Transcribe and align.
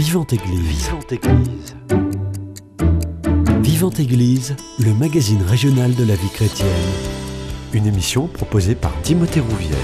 Vivante 0.00 0.32
Église. 0.32 0.86
Vivante 0.86 1.12
Église. 1.12 1.76
Vivante 3.60 4.00
Église, 4.00 4.56
le 4.78 4.94
magazine 4.94 5.42
régional 5.42 5.94
de 5.94 6.04
la 6.04 6.14
vie 6.14 6.30
chrétienne. 6.30 6.68
Une 7.74 7.86
émission 7.86 8.26
proposée 8.26 8.74
par 8.74 8.98
Timothée 9.02 9.40
Rouvière. 9.40 9.76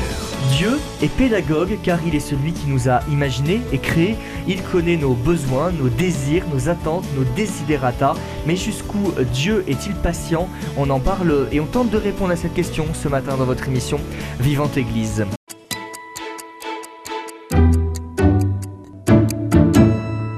Dieu 0.56 0.78
est 1.02 1.14
pédagogue 1.14 1.76
car 1.82 1.98
il 2.06 2.14
est 2.14 2.20
celui 2.20 2.54
qui 2.54 2.66
nous 2.66 2.88
a 2.88 3.02
imaginés 3.10 3.60
et 3.74 3.78
créés. 3.78 4.16
Il 4.48 4.62
connaît 4.62 4.96
nos 4.96 5.12
besoins, 5.12 5.70
nos 5.70 5.90
désirs, 5.90 6.44
nos 6.50 6.70
attentes, 6.70 7.04
nos 7.14 7.24
desiderata. 7.36 8.14
Mais 8.46 8.56
jusqu'où 8.56 9.12
Dieu 9.34 9.64
est-il 9.68 9.94
patient? 9.96 10.48
On 10.78 10.88
en 10.88 10.98
parle 10.98 11.46
et 11.52 11.60
on 11.60 11.66
tente 11.66 11.90
de 11.90 11.98
répondre 11.98 12.30
à 12.30 12.36
cette 12.36 12.54
question 12.54 12.86
ce 12.94 13.08
matin 13.08 13.36
dans 13.36 13.44
votre 13.44 13.68
émission 13.68 14.00
Vivante 14.40 14.78
Église. 14.78 15.26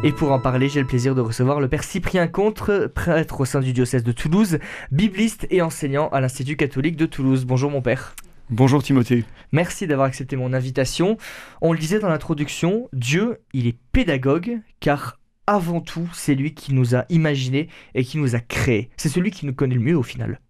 Et 0.08 0.12
pour 0.12 0.32
en 0.32 0.40
parler, 0.40 0.70
j'ai 0.70 0.80
le 0.80 0.86
plaisir 0.86 1.14
de 1.14 1.20
recevoir 1.20 1.60
le 1.60 1.68
Père 1.68 1.84
Cyprien 1.84 2.28
Contre, 2.28 2.90
prêtre 2.94 3.42
au 3.42 3.44
sein 3.44 3.60
du 3.60 3.74
diocèse 3.74 4.02
de 4.02 4.12
Toulouse, 4.12 4.58
bibliste 4.90 5.46
et 5.50 5.60
enseignant 5.60 6.08
à 6.08 6.22
l'Institut 6.22 6.56
catholique 6.56 6.96
de 6.96 7.04
Toulouse. 7.04 7.44
Bonjour 7.44 7.70
mon 7.70 7.82
Père. 7.82 8.16
Bonjour 8.48 8.82
Timothée. 8.82 9.24
Merci 9.52 9.86
d'avoir 9.86 10.08
accepté 10.08 10.34
mon 10.36 10.54
invitation. 10.54 11.18
On 11.60 11.74
le 11.74 11.78
disait 11.78 11.98
dans 11.98 12.08
l'introduction, 12.08 12.88
Dieu, 12.94 13.36
il 13.52 13.66
est 13.66 13.76
pédagogue 13.92 14.60
car 14.80 15.18
avant 15.46 15.82
tout, 15.82 16.08
c'est 16.14 16.34
lui 16.34 16.54
qui 16.54 16.72
nous 16.72 16.96
a 16.96 17.04
imaginés 17.10 17.68
et 17.94 18.02
qui 18.02 18.16
nous 18.16 18.34
a 18.34 18.40
créés. 18.40 18.88
C'est 18.96 19.10
celui 19.10 19.30
qui 19.30 19.44
nous 19.44 19.52
connaît 19.52 19.74
le 19.74 19.82
mieux 19.82 19.98
au 19.98 20.02
final. 20.02 20.40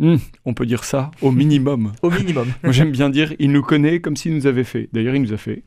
Hmm, 0.00 0.16
on 0.44 0.52
peut 0.52 0.66
dire 0.66 0.84
ça 0.84 1.12
au 1.22 1.32
minimum. 1.32 1.94
au 2.02 2.10
minimum. 2.10 2.52
Moi 2.62 2.72
j'aime 2.72 2.92
bien 2.92 3.08
dire, 3.08 3.32
il 3.38 3.52
nous 3.52 3.62
connaît 3.62 4.02
comme 4.02 4.16
s'il 4.16 4.34
nous 4.34 4.46
avait 4.46 4.64
fait. 4.64 4.90
D'ailleurs, 4.92 5.14
il 5.14 5.22
nous 5.22 5.32
a 5.32 5.38
fait. 5.38 5.64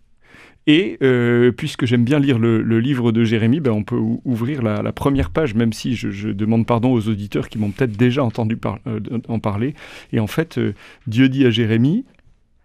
Et 0.67 0.97
euh, 1.01 1.51
puisque 1.51 1.85
j'aime 1.85 2.03
bien 2.03 2.19
lire 2.19 2.37
le, 2.37 2.61
livre 2.79 3.11
de 3.11 3.23
Jérémie, 3.23 3.59
ben 3.59 3.71
on 3.71 3.83
peut 3.83 3.99
ouvrir 4.25 4.61
la, 4.61 4.91
première 4.91 5.31
page, 5.31 5.55
même 5.55 5.73
si 5.73 5.95
je, 5.95 6.29
demande 6.29 6.65
pardon 6.65 6.93
aux 6.93 7.07
auditeurs 7.07 7.49
qui 7.49 7.57
m'ont 7.57 7.71
peut-être 7.71 7.97
déjà 7.97 8.23
entendu 8.23 8.57
euh, 8.87 8.99
en 9.27 9.39
parler. 9.39 9.73
Et 10.11 10.19
en 10.19 10.27
fait, 10.27 10.57
euh, 10.57 10.73
Dieu 11.07 11.29
dit 11.29 11.45
à 11.45 11.49
Jérémie, 11.49 12.05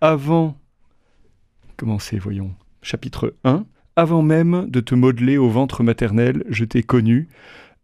avant, 0.00 0.58
comment 1.76 1.98
c'est, 1.98 2.18
voyons, 2.18 2.52
chapitre 2.82 3.34
1, 3.44 3.64
avant 3.96 4.22
même 4.22 4.66
de 4.68 4.80
te 4.80 4.94
modeler 4.94 5.38
au 5.38 5.48
ventre 5.48 5.82
maternel, 5.82 6.44
je 6.50 6.64
t'ai 6.66 6.82
connu 6.82 7.28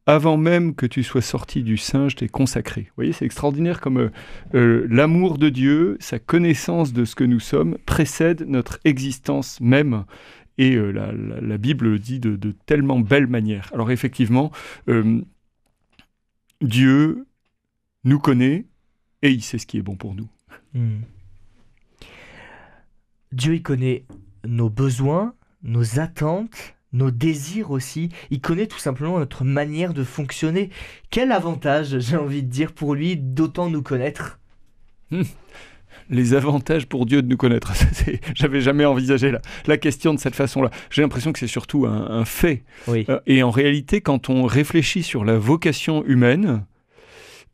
avant 0.07 0.37
même 0.37 0.75
que 0.75 0.87
tu 0.87 1.03
sois 1.03 1.23
sorti 1.23 1.63
du 1.63 1.77
sein, 1.77 2.09
je 2.09 2.17
t'ai 2.17 2.29
consacré. 2.29 2.83
Vous 2.83 2.95
voyez, 2.97 3.13
c'est 3.13 3.25
extraordinaire 3.25 3.81
comme 3.81 3.99
euh, 3.99 4.11
euh, 4.55 4.87
l'amour 4.91 5.39
de 5.39 5.49
Dieu, 5.49 5.97
sa 6.01 6.19
connaissance 6.19 6.93
de 6.93 7.05
ce 7.05 7.15
que 7.15 7.25
nous 7.25 7.41
sommes, 7.41 7.79
précède 7.87 8.45
notre 8.49 8.81
existence 8.85 9.61
même. 9.61 10.05
Et 10.59 10.75
euh, 10.75 10.91
la, 10.91 11.59
Bible 11.59 11.89
le 11.91 11.99
dit 11.99 12.21
de, 12.21 12.55
tellement 12.67 13.01
belle 13.01 13.27
manière. 13.27 13.71
Alors 13.73 13.91
effectivement, 13.91 14.51
Dieu 16.61 17.27
nous 18.05 18.19
connaît 18.19 18.67
et 19.23 19.31
il 19.31 19.43
sait 19.43 19.59
ce 19.59 19.67
qui 19.67 19.79
est 19.79 19.83
bon 19.83 19.97
pour 19.97 20.15
nous. 20.15 20.29
Hmm. 20.75 21.01
Dieu, 23.31 23.55
il 23.55 23.63
connaît 23.63 24.05
nos 24.45 24.69
besoins, 24.69 25.35
nos 25.63 26.01
attentes, 26.01 26.75
nos 26.93 27.11
désirs 27.11 27.71
aussi. 27.71 28.11
Il 28.31 28.41
connaît 28.41 28.67
tout 28.67 28.79
simplement 28.79 29.19
notre 29.19 29.45
manière 29.45 29.95
de 29.95 30.05
fonctionner. 30.05 30.71
Quel 31.11 31.33
avantage, 31.33 31.99
j'ai 31.99 32.17
envie 32.17 32.43
de 32.43 32.49
dire, 32.49 32.73
pour 32.73 32.95
lui 32.95 33.17
d'autant 33.17 33.71
nous 33.71 33.83
connaître 33.83 34.39
hmm. 35.11 35.23
Les 36.11 36.35
avantages 36.35 36.87
pour 36.87 37.07
Dieu 37.07 37.23
de 37.23 37.29
nous 37.29 37.37
connaître. 37.37 37.73
J'avais 38.35 38.61
jamais 38.61 38.85
envisagé 38.85 39.33
la, 39.67 39.77
question 39.79 40.13
de 40.13 40.19
cette 40.19 40.35
façon-là. 40.35 40.71
J'ai 40.91 41.01
l'impression 41.01 41.33
que 41.33 41.39
c'est 41.39 41.47
surtout 41.47 41.87
un, 41.87 42.25
fait. 42.25 42.65
Euh, 42.89 43.21
et 43.27 43.43
en 43.43 43.51
réalité, 43.51 44.01
quand 44.01 44.29
on 44.29 44.45
réfléchit 44.45 45.03
sur 45.03 45.25
la 45.25 45.39
vocation 45.39 46.05
humaine, 46.05 46.67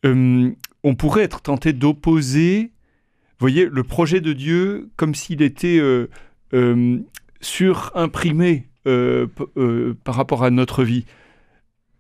euh, 0.05 0.51
on 0.83 0.95
pourrait 0.95 1.25
être 1.25 1.41
tenté 1.41 1.73
d'opposer, 1.73 2.73
voyez, 3.39 3.67
le 3.67 3.85
projet 3.85 4.21
de 4.21 4.33
Dieu 4.33 4.91
comme 4.97 5.15
s'il 5.15 5.43
était 5.43 5.79
euh, 5.79 6.09
surimprimé 7.41 8.69
par 10.05 10.15
rapport 10.15 10.45
à 10.45 10.51
notre 10.51 10.85
vie. 10.85 11.05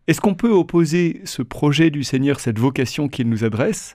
Est-ce 0.07 0.21
qu'on 0.21 0.35
peut 0.35 0.51
opposer 0.51 1.21
ce 1.25 1.43
projet 1.43 1.91
du 1.91 2.03
Seigneur, 2.03 2.41
cette 2.41 2.59
vocation 2.59 3.09
qu'il 3.09 3.29
nous 3.29 3.45
adresse, 3.45 3.95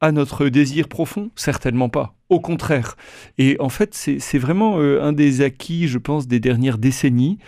à 0.00 0.10
notre 0.10 0.48
désir 0.48 0.88
profond? 0.88 1.30
Certainement 1.36 1.88
pas. 1.88 2.14
Au 2.28 2.40
contraire. 2.40 2.96
Et 3.38 3.56
en 3.60 3.68
fait, 3.68 3.94
c'est 3.94 4.38
vraiment 4.38 4.80
euh, 4.80 5.02
un 5.02 5.12
des 5.12 5.42
acquis, 5.42 5.86
je 5.86 5.98
pense, 5.98 6.26
des 6.26 6.40
dernières 6.40 6.78
décennies. 6.78 7.38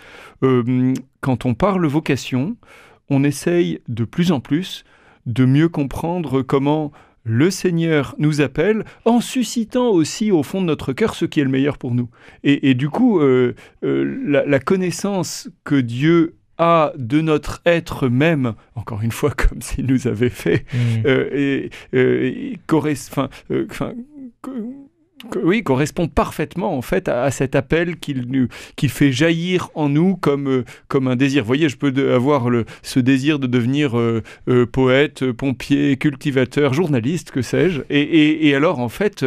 quand 1.21 1.45
on 1.45 1.53
parle 1.53 1.85
vocation, 1.85 2.55
on 3.09 3.23
essaye 3.23 3.79
de 3.87 4.05
plus 4.05 4.31
en 4.31 4.39
plus 4.39 4.85
de 5.25 5.45
mieux 5.45 5.69
comprendre 5.69 6.41
comment 6.41 6.91
le 7.27 7.51
Seigneur 7.51 8.15
nous 8.17 8.41
appelle 8.41 8.85
en 9.05 9.19
suscitant 9.19 9.89
aussi 9.89 10.31
au 10.31 10.43
fond 10.43 10.61
de 10.61 10.65
notre 10.65 10.93
cœur 10.93 11.15
ce 11.15 11.25
qui 11.25 11.39
est 11.39 11.43
le 11.43 11.49
meilleur 11.49 11.77
pour 11.77 11.93
nous. 11.93 12.09
Et, 12.43 12.73
du 12.73 12.89
coup, 12.89 13.19
euh, 13.19 13.53
euh, 13.83 14.43
la, 14.45 14.59
connaissance 14.59 15.49
que 15.63 15.75
Dieu 15.75 16.35
a 16.57 16.93
de 16.97 17.21
notre 17.21 17.61
être 17.65 18.07
même, 18.07 18.53
encore 18.75 19.01
une 19.01 19.11
fois 19.11 19.31
comme 19.35 19.61
s'il 19.61 19.85
nous 19.85 20.07
avait 20.07 20.29
fait, 20.29 20.65
mmh. 20.73 20.77
euh, 21.05 21.69
et, 21.93 22.59
oui, 25.43 25.63
correspond 25.63 26.07
parfaitement 26.07 26.77
en 26.77 26.81
fait 26.81 27.07
à, 27.07 27.31
cet 27.31 27.55
appel 27.55 27.97
qu'il 27.97 28.49
fait 28.89 29.11
jaillir 29.11 29.69
en 29.73 29.89
nous 29.89 30.15
comme, 30.15 30.47
euh, 30.47 30.65
comme 30.87 31.07
un 31.07 31.15
désir. 31.15 31.43
Vous 31.43 31.47
voyez, 31.47 31.69
je 31.69 31.77
peux 31.77 32.13
avoir 32.13 32.49
le, 32.49 32.65
ce 32.83 32.99
désir 32.99 33.39
de 33.39 33.47
devenir 33.47 33.97
euh, 33.97 34.21
euh, 34.47 34.65
poète, 34.65 35.31
pompier, 35.31 35.97
cultivateur, 35.97 36.73
journaliste, 36.73 37.31
que 37.31 37.41
sais-je. 37.41 37.81
Et, 37.89 38.53
alors 38.53 38.79
en 38.79 38.89
fait, 38.89 39.25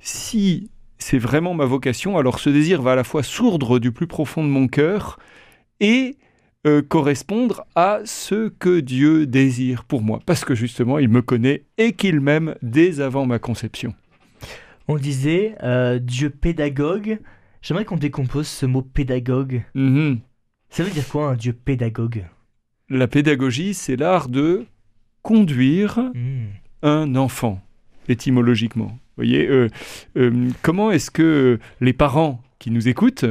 si 0.00 0.70
c'est 0.98 1.18
vraiment 1.18 1.54
ma 1.54 1.64
vocation, 1.64 2.18
alors 2.18 2.38
ce 2.38 2.50
désir 2.50 2.80
va 2.80 2.92
à 2.92 2.96
la 2.96 3.04
fois 3.04 3.22
sourdre 3.22 3.78
du 3.78 3.90
plus 3.90 4.06
profond 4.06 4.44
de 4.44 4.48
mon 4.48 4.68
cœur 4.68 5.18
et 5.80 6.16
correspondre 6.88 7.64
à 7.74 8.00
ce 8.04 8.48
que 8.48 8.78
Dieu 8.78 9.26
désire 9.26 9.82
pour 9.84 10.02
moi, 10.02 10.20
parce 10.24 10.44
que 10.44 10.54
justement 10.54 11.00
il 11.00 11.08
me 11.08 11.20
connaît 11.20 11.64
et 11.76 11.92
qu'il 11.92 12.20
m'aime 12.20 12.54
dès 12.62 13.00
avant 13.00 13.26
ma 13.26 13.40
conception 13.40 13.94
on 14.88 14.96
disait 14.96 15.54
euh, 15.62 15.98
Dieu 15.98 16.30
pédagogue. 16.30 17.18
J'aimerais 17.60 17.84
qu'on 17.84 17.96
décompose 17.96 18.48
ce 18.48 18.66
mot 18.66 18.82
pédagogue. 18.82 19.62
Mhm. 19.74 20.20
Ça 20.70 20.84
veut 20.84 20.90
dire 20.90 21.08
quoi 21.08 21.28
un 21.28 21.34
Dieu 21.34 21.52
pédagogue? 21.52 22.26
La 22.88 23.06
pédagogie, 23.06 23.74
c'est 23.74 23.96
l'art 23.96 24.28
de 24.28 24.66
conduire 25.22 25.98
hmm. 26.14 26.46
un 26.82 27.14
enfant, 27.14 27.60
étymologiquement. 28.08 28.88
Vous 28.88 29.16
voyez, 29.16 29.46
euh, 29.46 29.68
euh, 30.16 30.48
comment 30.62 30.90
est-ce 30.90 31.10
que 31.10 31.58
les 31.80 31.92
parents 31.92 32.42
qui 32.58 32.70
nous 32.70 32.88
écoutent 32.88 33.26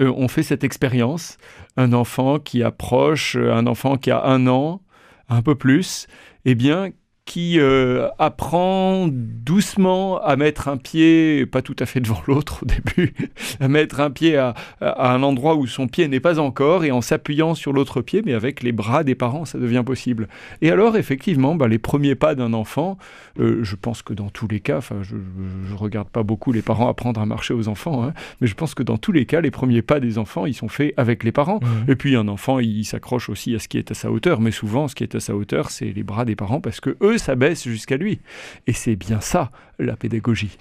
ont 0.00 0.28
fait 0.28 0.44
cette 0.44 0.64
expérience? 0.64 1.38
Un 1.76 1.92
enfant 1.92 2.38
qui 2.38 2.62
approche, 2.62 3.36
un 3.36 3.66
enfant 3.66 3.96
qui 3.96 4.10
a 4.10 4.24
un 4.24 4.46
an, 4.46 4.80
un 5.28 5.42
peu 5.42 5.56
plus, 5.56 6.06
eh 6.44 6.54
bien, 6.54 6.90
qui 7.28 7.60
euh, 7.60 8.08
apprend 8.18 9.06
doucement 9.12 10.18
à 10.22 10.36
mettre 10.36 10.66
un 10.66 10.78
pied, 10.78 11.44
pas 11.44 11.60
tout 11.60 11.76
à 11.78 11.84
fait 11.84 12.00
devant 12.00 12.22
l'autre 12.26 12.62
au 12.62 12.66
début, 12.66 13.12
à 13.60 13.68
mettre 13.68 14.00
un 14.00 14.10
pied 14.10 14.38
à, 14.38 14.54
un 14.80 15.22
endroit 15.22 15.54
où 15.54 15.66
son 15.66 15.88
pied 15.88 16.08
n'est 16.08 16.20
pas 16.20 16.38
encore, 16.38 16.86
et 16.86 16.90
en 16.90 17.02
s'appuyant 17.02 17.54
sur 17.54 17.74
l'autre 17.74 18.00
pied, 18.00 18.22
mais 18.24 18.32
avec 18.32 18.62
les 18.62 18.72
bras 18.72 19.04
des 19.04 19.14
parents, 19.14 19.44
ça 19.44 19.58
devient 19.58 19.82
possible. 19.84 20.26
Et 20.62 20.70
alors, 20.70 20.96
effectivement, 20.96 21.54
bah, 21.54 21.68
les 21.68 21.78
premiers 21.78 22.14
pas 22.14 22.34
d'un 22.34 22.54
enfant, 22.54 22.96
euh, 23.38 23.62
je 23.62 23.76
pense 23.76 24.00
que 24.00 24.14
dans 24.14 24.30
tous 24.30 24.48
les 24.48 24.60
cas, 24.60 24.78
enfin, 24.78 25.02
je 25.02 25.14
ne 25.16 25.76
regarde 25.76 26.08
pas 26.08 26.22
beaucoup 26.22 26.50
les 26.50 26.62
parents 26.62 26.88
apprendre 26.88 27.20
à 27.20 27.26
marcher 27.26 27.52
aux 27.52 27.68
enfants, 27.68 28.04
hein, 28.04 28.14
mais 28.40 28.46
je 28.46 28.54
pense 28.54 28.74
que 28.74 28.82
dans 28.82 28.96
tous 28.96 29.12
les 29.12 29.26
cas, 29.26 29.42
les 29.42 29.50
premiers 29.50 29.82
pas 29.82 30.00
des 30.00 30.16
enfants, 30.16 30.46
ils 30.46 30.54
sont 30.54 30.68
faits 30.68 30.94
avec 30.96 31.24
les 31.24 31.32
parents. 31.32 31.60
Mmh. 31.60 31.90
Et 31.90 31.94
puis, 31.94 32.16
un 32.16 32.26
enfant, 32.26 32.58
il 32.58 32.86
s'accroche 32.86 33.28
aussi 33.28 33.54
à 33.54 33.58
ce 33.58 33.68
qui 33.68 33.76
est 33.76 33.90
à 33.90 33.94
sa 33.94 34.10
hauteur, 34.10 34.40
mais 34.40 34.50
souvent, 34.50 34.88
ce 34.88 34.94
qui 34.94 35.02
est 35.04 35.14
à 35.14 35.20
sa 35.20 35.36
hauteur, 35.36 35.68
c'est 35.68 35.92
les 35.92 36.02
bras 36.02 36.24
des 36.24 36.34
parents, 36.34 36.62
parce 36.62 36.80
que 36.80 36.96
eux, 37.02 37.17
s'abaisse 37.18 37.64
jusqu'à 37.68 37.96
lui. 37.96 38.20
Et 38.66 38.72
c'est 38.72 38.96
bien 38.96 39.20
ça, 39.20 39.50
la 39.78 39.96
pédagogie. 39.96 40.58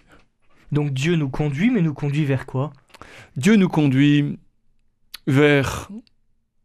Donc 0.72 0.94
Dieu 0.94 1.16
nous 1.16 1.30
conduit, 1.30 1.70
mais 1.70 1.82
nous 1.82 1.94
conduit 1.94 2.26
vers 2.26 2.46
quoi? 2.46 2.72
Dieu 3.36 3.56
nous 3.56 3.70
conduit 3.70 4.38
vers 5.28 5.90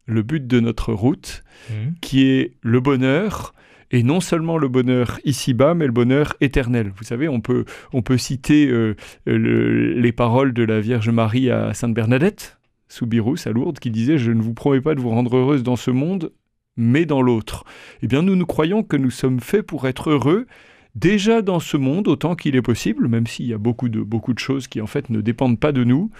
le 0.05 0.21
but 0.21 0.45
de 0.45 0.59
notre 0.59 0.93
route, 0.93 1.43
mmh. 1.69 1.73
qui 2.01 2.25
est 2.25 2.53
le 2.61 2.79
bonheur, 2.79 3.53
et 3.91 4.03
non 4.03 4.19
seulement 4.19 4.57
le 4.57 4.67
bonheur 4.67 5.19
ici-bas, 5.23 5.75
mais 5.75 5.85
le 5.85 5.91
bonheur 5.91 6.35
éternel. 6.41 6.91
Vous 6.97 7.03
savez, 7.03 7.29
on 7.29 7.41
peut, 7.41 7.63
on 7.93 8.01
peut 8.01 8.17
citer 8.17 8.67
euh, 8.67 8.95
les 9.27 10.11
paroles 10.11 10.53
de 10.53 10.63
la 10.63 10.81
Vierge 10.81 11.09
Marie 11.09 11.51
à 11.51 11.73
Sainte 11.73 11.93
Bernadette, 11.93 12.57
sous 12.89 13.05
Birous, 13.05 13.37
à 13.45 13.51
Lourdes, 13.51 13.79
qui 13.79 13.91
disait 13.91 14.17
Je 14.17 14.31
ne 14.31 14.41
vous 14.41 14.53
promets 14.53 14.81
pas 14.81 14.95
de 14.95 14.99
vous 14.99 15.09
rendre 15.09 15.37
heureuse 15.37 15.63
dans 15.63 15.75
ce 15.75 15.91
monde, 15.91 16.31
mais 16.77 17.05
dans 17.05 17.21
l'autre. 17.21 17.63
Eh 18.01 18.07
bien, 18.07 18.21
nous 18.21 18.35
nous 18.35 18.45
croyons 18.45 18.83
que 18.83 18.97
nous 18.97 19.11
sommes 19.11 19.39
faits 19.39 19.63
pour 19.65 19.87
être 19.87 20.09
heureux 20.09 20.47
déjà 20.95 21.41
dans 21.41 21.59
ce 21.59 21.77
monde 21.77 22.07
autant 22.07 22.35
qu'il 22.35 22.55
est 22.55 22.61
possible, 22.61 23.07
même 23.07 23.27
s'il 23.27 23.47
y 23.47 23.53
a 23.53 23.57
beaucoup 23.57 23.89
de, 23.89 24.01
beaucoup 24.01 24.33
de 24.33 24.39
choses 24.39 24.67
qui 24.67 24.81
en 24.81 24.87
fait 24.87 25.09
ne 25.09 25.21
dépendent 25.21 25.59
pas 25.59 25.71
de 25.71 25.83
nous, 25.83 26.11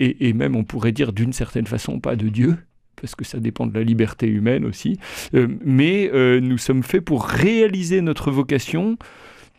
et, 0.00 0.32
même 0.32 0.56
on 0.56 0.64
pourrait 0.64 0.92
dire 0.92 1.12
d'une 1.12 1.32
certaine 1.32 1.66
façon 1.66 2.00
pas 2.00 2.16
de 2.16 2.28
Dieu. 2.28 2.56
parce 2.96 3.14
que 3.14 3.24
ça 3.24 3.40
dépend 3.40 3.66
de 3.66 3.74
la 3.74 3.84
liberté 3.84 4.26
humaine 4.26 4.64
aussi, 4.64 4.98
euh, 5.34 5.48
mais 5.64 6.10
euh, 6.12 6.40
nous 6.40 6.58
sommes 6.58 6.82
faits 6.82 7.04
pour 7.04 7.24
réaliser 7.24 8.00
notre 8.00 8.30
vocation, 8.30 8.96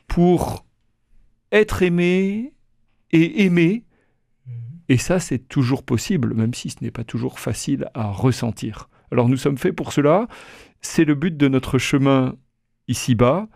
pour 0.08 0.66
être 1.52 1.84
aimé 1.84 2.54
et 3.12 3.44
aimer, 3.44 3.84
et 4.90 4.98
ça 4.98 5.20
c'est 5.20 5.48
toujours 5.48 5.84
possible, 5.84 6.34
même 6.34 6.54
si 6.54 6.70
ce 6.70 6.78
n'est 6.82 6.92
pas 6.92 7.04
toujours 7.04 7.40
facile 7.40 7.90
à 7.94 8.10
ressentir. 8.12 8.90
Alors 9.14 9.30
nous 9.30 9.38
sommes 9.38 9.60
faits 9.60 9.76
pour 9.76 9.94
cela, 9.94 10.28
c'est 10.82 11.06
le 11.06 11.14
but 11.14 11.38
de 11.38 11.48
notre 11.48 11.78
chemin 11.78 12.36
ici-bas, 12.88 13.48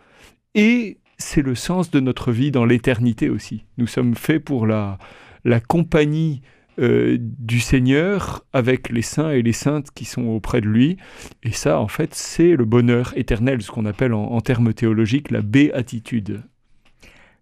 et 0.54 1.00
c'est 1.18 1.42
le 1.42 1.56
sens 1.56 1.90
de 1.90 2.00
notre 2.00 2.32
vie 2.32 2.52
dans 2.52 2.64
l'éternité 2.64 3.30
aussi. 3.30 3.66
Nous 3.80 3.88
sommes 3.88 4.14
faits 4.14 4.44
pour 4.44 4.68
la, 4.68 5.00
la 5.44 5.60
compagnie 5.60 6.44
euh, 6.80 7.18
du 7.20 7.60
Seigneur 7.60 8.46
avec 8.54 8.90
les 8.90 9.02
saints 9.02 9.32
et 9.32 9.42
les 9.42 9.52
saintes 9.52 9.90
qui 9.90 10.06
sont 10.06 10.28
auprès 10.28 10.62
de 10.62 10.68
lui. 10.68 10.98
Et 11.42 11.52
ça, 11.52 11.80
en 11.80 11.88
fait, 11.88 12.14
c'est 12.14 12.56
le 12.56 12.66
bonheur 12.66 13.14
éternel, 13.18 13.64
ce 13.64 13.72
qu'on 13.72 13.86
appelle 13.86 14.14
en, 14.14 14.40
termes 14.42 14.76
théologiques 14.76 15.32
la 15.32 15.42
béatitude. 15.42 16.44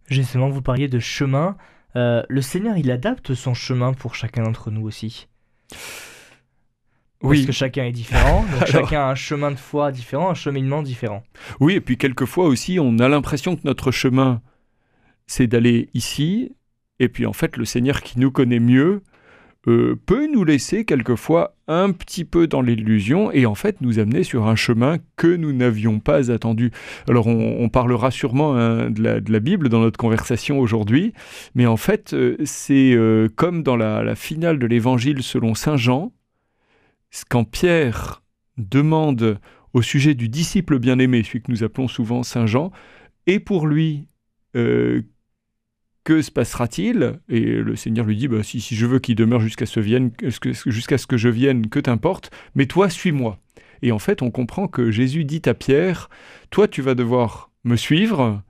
Justement, 0.07 0.47
vous 0.47 0.61
parliez 0.61 0.87
de 0.87 0.99
chemin. 0.99 1.57
Euh, 1.97 2.23
le 2.29 2.41
Seigneur, 2.41 2.77
il 2.77 2.89
adapte 2.91 3.33
son 3.33 3.53
chemin 3.53 3.91
pour 3.91 4.15
chacun 4.15 4.43
d'entre 4.43 4.71
nous 4.71 4.87
aussi. 4.87 5.27
Oui. 7.21 7.37
Parce 7.37 7.47
que 7.47 7.51
chacun 7.53 7.85
est 7.85 7.91
différent, 7.91 8.45
donc 8.51 8.67
chacun 8.71 9.01
a 9.01 9.11
un 9.11 9.15
chemin 9.15 9.51
de 9.51 9.57
foi 9.57 9.91
différent, 9.91 10.29
un 10.29 10.35
cheminement 10.35 10.83
différent. 10.83 11.23
Oui, 11.59 11.73
et 11.73 11.81
puis 11.81 11.97
quelquefois 11.97 12.45
aussi, 12.45 12.79
on 12.79 12.99
a 12.99 13.07
l'impression 13.07 13.55
que 13.55 13.61
notre 13.63 13.91
chemin, 13.91 14.41
c'est 15.25 15.47
d'aller 15.47 15.89
ici, 15.93 16.51
et 16.99 17.09
puis 17.09 17.25
en 17.25 17.33
fait, 17.33 17.57
le 17.57 17.65
Seigneur 17.65 18.01
qui 18.01 18.19
nous 18.19 18.31
connaît 18.31 18.59
mieux, 18.59 19.01
euh, 19.67 19.99
peut 20.05 20.27
nous 20.31 20.43
laisser 20.43 20.85
quelquefois 20.85 21.55
un 21.67 21.91
petit 21.91 22.23
peu 22.23 22.45
dans 22.45 22.61
l'illusion 22.61 23.31
et 23.31 23.47
en 23.47 23.55
fait 23.55 23.81
nous 23.81 23.97
amener 23.97 24.21
sur 24.21 24.45
un 24.45 24.55
chemin 24.55 24.97
que 25.15 25.35
nous 25.35 25.53
n'avions 25.53 25.99
pas 25.99 26.31
attendu. 26.31 26.71
Alors 27.09 27.25
on, 27.25 27.67
parlera 27.69 28.11
sûrement 28.11 28.55
hein, 28.55 28.91
de, 28.91 29.01
la, 29.31 29.39
Bible 29.39 29.69
dans 29.69 29.79
notre 29.79 29.97
conversation 29.97 30.59
aujourd'hui, 30.59 31.13
mais 31.55 31.65
en 31.65 31.77
fait 31.77 32.13
euh, 32.13 32.37
c'est 32.43 32.93
euh, 32.93 33.27
comme 33.35 33.63
dans 33.63 33.75
la, 33.75 34.13
finale 34.13 34.59
de 34.59 34.67
l'Évangile 34.67 35.23
selon 35.23 35.55
Saint 35.55 35.77
Jean, 35.77 36.11
quand 37.29 37.45
Pierre 37.45 38.23
demande 38.57 39.39
au 39.73 39.81
sujet 39.81 40.15
du 40.15 40.29
disciple 40.29 40.79
bien-aimé, 40.79 41.23
celui 41.23 41.41
que 41.41 41.51
nous 41.51 41.63
appelons 41.63 41.87
souvent 41.87 42.23
Saint 42.23 42.45
Jean, 42.45 42.71
et 43.27 43.39
pour 43.39 43.67
lui 43.67 44.07
que 46.05 46.21
se 46.21 46.31
passera-t-il? 46.31 47.19
Et 47.27 47.41
le 47.41 47.75
Seigneur 47.75 48.05
lui 48.05 48.15
dit, 48.15 48.29
bah, 48.29 48.43
si, 48.43 48.61
je 48.61 48.85
veux 48.85 48.99
qu'il 48.99 49.15
demeure 49.15 49.41
jusqu'à 49.41 49.65
ce, 49.65 49.81
jusqu'à 50.67 50.97
ce 50.97 51.07
que 51.07 51.17
je 51.17 51.27
vienne, 51.27 51.67
que 51.67 51.79
t'importe, 51.79 52.31
mais 52.53 52.67
toi, 52.67 52.89
suis-moi. 52.89 53.39
Et 53.81 53.91
en 53.91 53.99
fait, 53.99 54.21
on 54.21 54.31
comprend 54.31 54.69
que 54.69 54.91
Jésus 54.91 55.25
dit 55.25 55.41
à 55.45 55.53
Pierre, 55.53 56.09
toi, 56.51 56.69
tu 56.69 56.81
vas 56.81 56.95
devoir 56.95 57.51
me 57.65 57.75
suivre, 57.75 58.41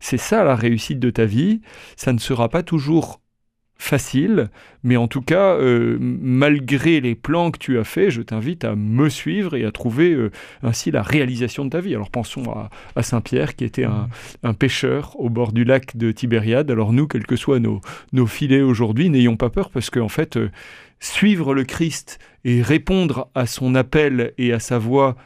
c'est 0.00 0.18
ça 0.18 0.44
la 0.44 0.56
réussite 0.56 0.98
de 0.98 1.10
ta 1.10 1.24
vie, 1.24 1.62
ça 1.96 2.12
ne 2.12 2.18
sera 2.18 2.48
pas 2.50 2.62
toujours 2.62 3.20
facile, 3.84 4.48
mais 4.82 4.96
en 4.96 5.08
tout 5.08 5.20
cas, 5.20 5.56
euh, 5.56 5.98
malgré 6.00 7.00
les 7.00 7.14
plans 7.14 7.50
que 7.50 7.58
tu 7.58 7.78
as 7.78 7.84
faits, 7.84 8.10
je 8.10 8.22
t'invite 8.22 8.64
à 8.64 8.74
me 8.74 9.08
suivre 9.08 9.54
et 9.54 9.64
à 9.64 9.72
trouver 9.72 10.12
euh, 10.12 10.30
ainsi 10.62 10.90
la 10.90 11.02
réalisation 11.02 11.66
de 11.66 11.70
ta 11.70 11.80
vie. 11.80 11.94
Alors 11.94 12.10
pensons 12.10 12.44
à, 12.96 13.02
Saint-Pierre 13.02 13.54
qui 13.56 13.64
était 13.64 13.86
mmh. 13.86 14.08
un, 14.42 14.54
pêcheur 14.54 15.18
au 15.20 15.28
bord 15.28 15.52
du 15.52 15.64
lac 15.64 15.96
de 15.96 16.12
Tibériade. 16.12 16.70
Alors 16.70 16.92
nous, 16.92 17.06
quels 17.06 17.26
que 17.26 17.36
soient 17.36 17.60
nos, 17.60 17.80
nos 18.12 18.26
filets 18.26 18.62
aujourd'hui, 18.62 19.10
n'ayons 19.10 19.36
pas 19.36 19.50
peur 19.50 19.70
parce 19.70 19.90
qu'en 19.90 20.08
fait, 20.08 20.38
euh, 20.38 20.50
suivre 20.98 21.54
le 21.54 21.64
Christ 21.64 22.18
et 22.44 22.62
répondre 22.62 23.28
à 23.34 23.46
son 23.46 23.74
appel 23.74 24.32
et 24.38 24.52
à 24.52 24.60
sa 24.60 24.78
voix 24.78 25.16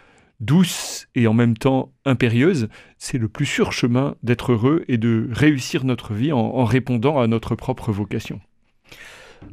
douce 0.40 1.08
et 1.14 1.26
en 1.26 1.34
même 1.34 1.56
temps 1.56 1.93
impérieuse, 2.05 2.69
c'est 2.96 3.19
le 3.19 3.28
plus 3.28 3.46
sûr 3.46 3.72
chemin 3.72 4.14
d'être 4.22 4.52
heureux 4.52 4.84
et 4.88 4.99
de 4.99 5.28
réussir 5.32 5.84
notre 5.84 6.14
vie 6.14 6.32
en, 6.32 6.64
répondant 6.64 7.19
à 7.20 7.26
notre 7.26 7.55
propre 7.55 7.93
vocation. 7.93 8.40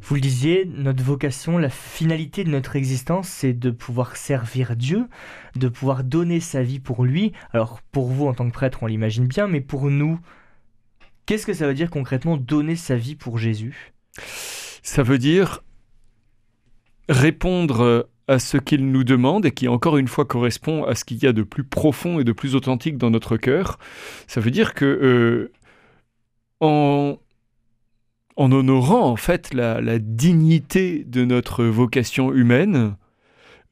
Vous 0.02 0.14
le 0.14 0.20
disiez, 0.20 0.64
notre 0.66 1.02
vocation, 1.02 1.58
la 1.58 1.70
finalité 1.70 2.44
de 2.44 2.50
notre 2.50 2.76
existence, 2.76 3.28
c'est 3.28 3.52
de 3.52 3.70
pouvoir 3.70 4.16
servir 4.16 4.76
Dieu, 4.76 5.06
de 5.54 5.68
pouvoir 5.68 6.04
donner 6.04 6.40
sa 6.40 6.62
vie 6.62 6.80
pour 6.80 7.04
lui. 7.04 7.32
Alors 7.52 7.80
pour 7.92 8.08
vous 8.08 8.26
en 8.26 8.34
tant 8.34 8.48
que 8.48 8.54
prêtre, 8.54 8.82
on 8.82 8.86
l'imagine 8.86 9.26
bien, 9.26 9.46
mais 9.46 9.60
pour 9.60 9.90
nous, 9.90 10.18
qu'est-ce 11.24 11.46
que 11.46 11.54
ça 11.54 11.66
veut 11.66 11.74
dire 11.74 11.90
concrètement 11.90 12.36
donner 12.36 12.76
sa 12.76 12.96
vie 12.96 13.16
pour 13.16 13.38
Jésus? 13.38 13.92
Ça 14.82 15.02
veut 15.02 15.18
dire 15.18 15.62
répondre 17.08 18.08
à 18.28 18.38
ce 18.38 18.56
qu'il 18.56 18.90
nous 18.90 19.04
demande 19.04 19.46
et 19.46 19.52
qui 19.52 19.68
encore 19.68 19.98
une 19.98 20.08
fois 20.08 20.24
correspond 20.24 20.84
à 20.84 20.94
ce 20.94 21.04
qu'il 21.04 21.22
y 21.22 21.26
a 21.26 21.32
de 21.32 21.42
plus 21.42 21.64
profond 21.64 22.18
et 22.18 22.24
de 22.24 22.32
plus 22.32 22.54
authentique 22.54 22.98
dans 22.98 23.10
notre 23.10 23.36
cœur. 23.36 23.78
Ça 24.26 24.40
veut 24.40 24.50
dire 24.50 24.74
que 24.74 24.84
euh, 24.84 25.52
en, 26.60 27.18
en, 28.36 28.52
honorant 28.52 29.08
en 29.08 29.16
fait 29.16 29.52
la, 29.54 29.98
dignité 29.98 31.04
de 31.04 31.24
notre 31.24 31.64
vocation 31.64 32.32
humaine, 32.32 32.96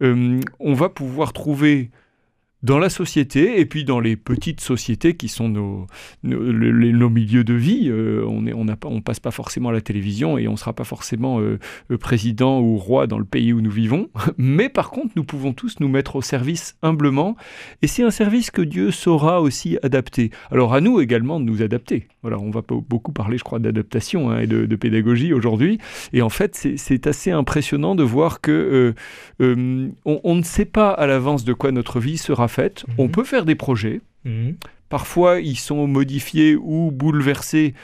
euh, 0.03 0.41
on 0.59 0.75
va 0.75 0.89
pouvoir 0.89 1.33
trouver 1.33 1.91
dans 2.65 2.79
la 2.79 2.89
société 2.89 3.61
et 3.61 3.67
puis 3.67 3.85
dans 3.85 4.01
les 4.01 4.17
petites 4.17 4.61
sociétés 4.63 5.17
qui 5.17 5.29
sont 5.29 5.51
nos, 5.51 5.87
nos, 6.23 7.11
milieux 7.11 7.45
de 7.45 7.53
vie. 7.53 7.91
Euh, 7.91 8.25
on 8.27 8.47
est, 8.47 8.55
on, 8.55 8.67
on 8.85 9.01
passe 9.03 9.21
pas 9.21 9.31
forcément 9.31 9.69
à 9.69 9.73
la 9.73 9.83
télévision 9.83 10.39
et 10.39 10.49
on 10.49 10.53
ne 10.53 10.57
sera 10.57 10.73
pas 10.73 10.85
forcément 10.85 11.41
euh, 11.41 11.59
euh, 11.91 11.99
président 11.99 12.61
ou 12.61 12.79
roi 12.79 13.07
dans 13.07 13.19
le 13.19 13.27
pays 13.27 13.53
où 13.53 13.61
nous 13.61 13.71
vivons. 13.71 14.09
Mais 14.39 14.71
par 14.71 14.91
contre, 14.91 15.13
nous 15.15 15.25
pouvons 15.25 15.53
tous 15.53 15.79
nous 15.79 15.89
mettre 15.89 16.17
au 16.17 16.23
service 16.23 16.77
humblement 16.81 17.37
et 17.83 17.87
c'est 17.87 18.03
un 18.03 18.11
service 18.11 18.51
que 18.51 18.63
Dieu 18.63 18.91
saura 18.91 19.43
aussi 19.43 19.77
adapter. 19.83 20.31
Alors 20.51 20.73
à 20.73 20.81
nous 20.81 21.01
également 21.01 21.41
de 21.41 21.45
nous 21.45 21.61
adapter. 21.61 22.09
Voilà, 22.23 22.39
on 22.39 22.51
va 22.51 22.63
beaucoup 22.67 23.13
parler, 23.13 23.37
je 23.37 23.45
crois, 23.45 23.59
d'adaptation 23.59 24.31
hein, 24.31 24.41
et 24.41 24.47
de, 24.47 24.77
pédagogie 24.77 25.35
aujourd'hui. 25.35 25.79
Et 26.15 26.23
en 26.23 26.31
fait, 26.31 26.69
c'est 26.77 27.07
assez 27.07 27.31
impressionnant 27.31 27.95
de 27.95 28.03
voir 28.03 28.41
que 28.41 28.95
on, 29.39 29.91
on 30.05 30.35
ne 30.35 30.43
sait 30.43 30.65
pas 30.65 30.91
à 30.91 31.07
l'avance 31.07 31.45
de 31.45 31.53
quoi 31.53 31.71
notre 31.71 32.01
vie 32.01 32.17
sera 32.17 32.49
fait. 32.55 32.85
On 32.99 33.05
mhm. 33.05 33.11
peut 33.11 33.25
faire 33.25 33.45
des 33.45 33.55
projets. 33.55 34.01
Mhm. 34.25 34.57
Parfois, 34.89 35.41
ils 35.41 35.59
sont 35.59 35.87
modifiés 35.87 36.57
ou 36.57 36.91
bouleversés 36.91 37.75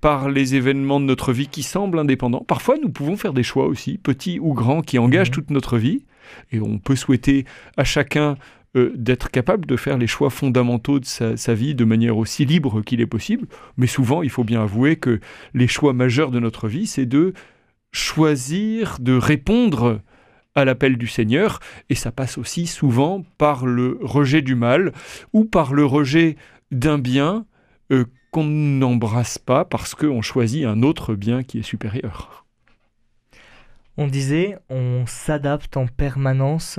par 0.00 0.30
les 0.30 0.54
événements 0.54 1.00
de 1.00 1.06
notre 1.06 1.32
vie 1.32 1.48
qui 1.48 1.62
semblent 1.62 1.98
indépendants. 1.98 2.44
Parfois, 2.46 2.76
nous 2.80 2.90
pouvons 2.90 3.16
faire 3.16 3.32
des 3.32 3.42
choix 3.42 3.66
aussi, 3.66 3.98
petits 3.98 4.38
ou 4.38 4.52
grands, 4.52 4.82
qui 4.82 4.98
engagent 4.98 5.30
mhm. 5.30 5.34
toute 5.34 5.50
notre 5.50 5.78
vie. 5.78 6.04
Et 6.52 6.60
on 6.60 6.78
peut 6.78 6.96
souhaiter 6.96 7.46
à 7.76 7.84
chacun 7.84 8.36
euh, 8.76 8.92
d'être 8.94 9.30
capable 9.30 9.64
de 9.64 9.76
faire 9.76 9.96
les 9.96 10.06
choix 10.06 10.28
fondamentaux 10.28 11.00
de 11.00 11.06
sa, 11.06 11.54
vie 11.54 11.74
de 11.74 11.84
manière 11.84 12.18
aussi 12.18 12.44
libre 12.44 12.82
qu'il 12.82 13.00
est 13.00 13.06
possible. 13.06 13.46
Mais 13.78 13.86
souvent, 13.86 14.22
il 14.22 14.28
faut 14.28 14.44
bien 14.44 14.62
avouer 14.62 14.96
que 14.96 15.20
les 15.54 15.66
choix 15.66 15.94
majeurs 15.94 16.30
de 16.30 16.38
notre 16.38 16.68
vie, 16.68 16.86
c'est 16.86 17.06
de 17.06 17.32
choisir 17.92 18.98
de 19.00 19.14
répondre 19.14 20.02
à 20.54 20.64
l'appel 20.64 20.96
du 20.96 21.06
Seigneur, 21.06 21.60
et 21.88 21.94
ça 21.94 22.12
passe 22.12 22.38
aussi 22.38 22.66
souvent 22.66 23.24
par 23.38 23.66
le 23.66 23.98
rejet 24.02 24.42
du 24.42 24.54
mal 24.54 24.92
ou 25.32 25.44
par 25.44 25.72
le 25.72 25.84
rejet 25.84 26.36
d'un 26.70 26.98
bien 26.98 27.46
euh, 27.92 28.04
qu'on 28.30 28.44
n'embrasse 28.44 29.38
pas 29.38 29.64
parce 29.64 29.94
qu'on 29.94 30.22
choisit 30.22 30.64
un 30.64 30.82
autre 30.82 31.14
bien 31.14 31.42
qui 31.42 31.58
est 31.58 31.62
supérieur. 31.62 32.46
On 33.96 34.06
disait, 34.06 34.56
on 34.68 35.04
s'adapte 35.06 35.76
en 35.76 35.86
permanence 35.86 36.78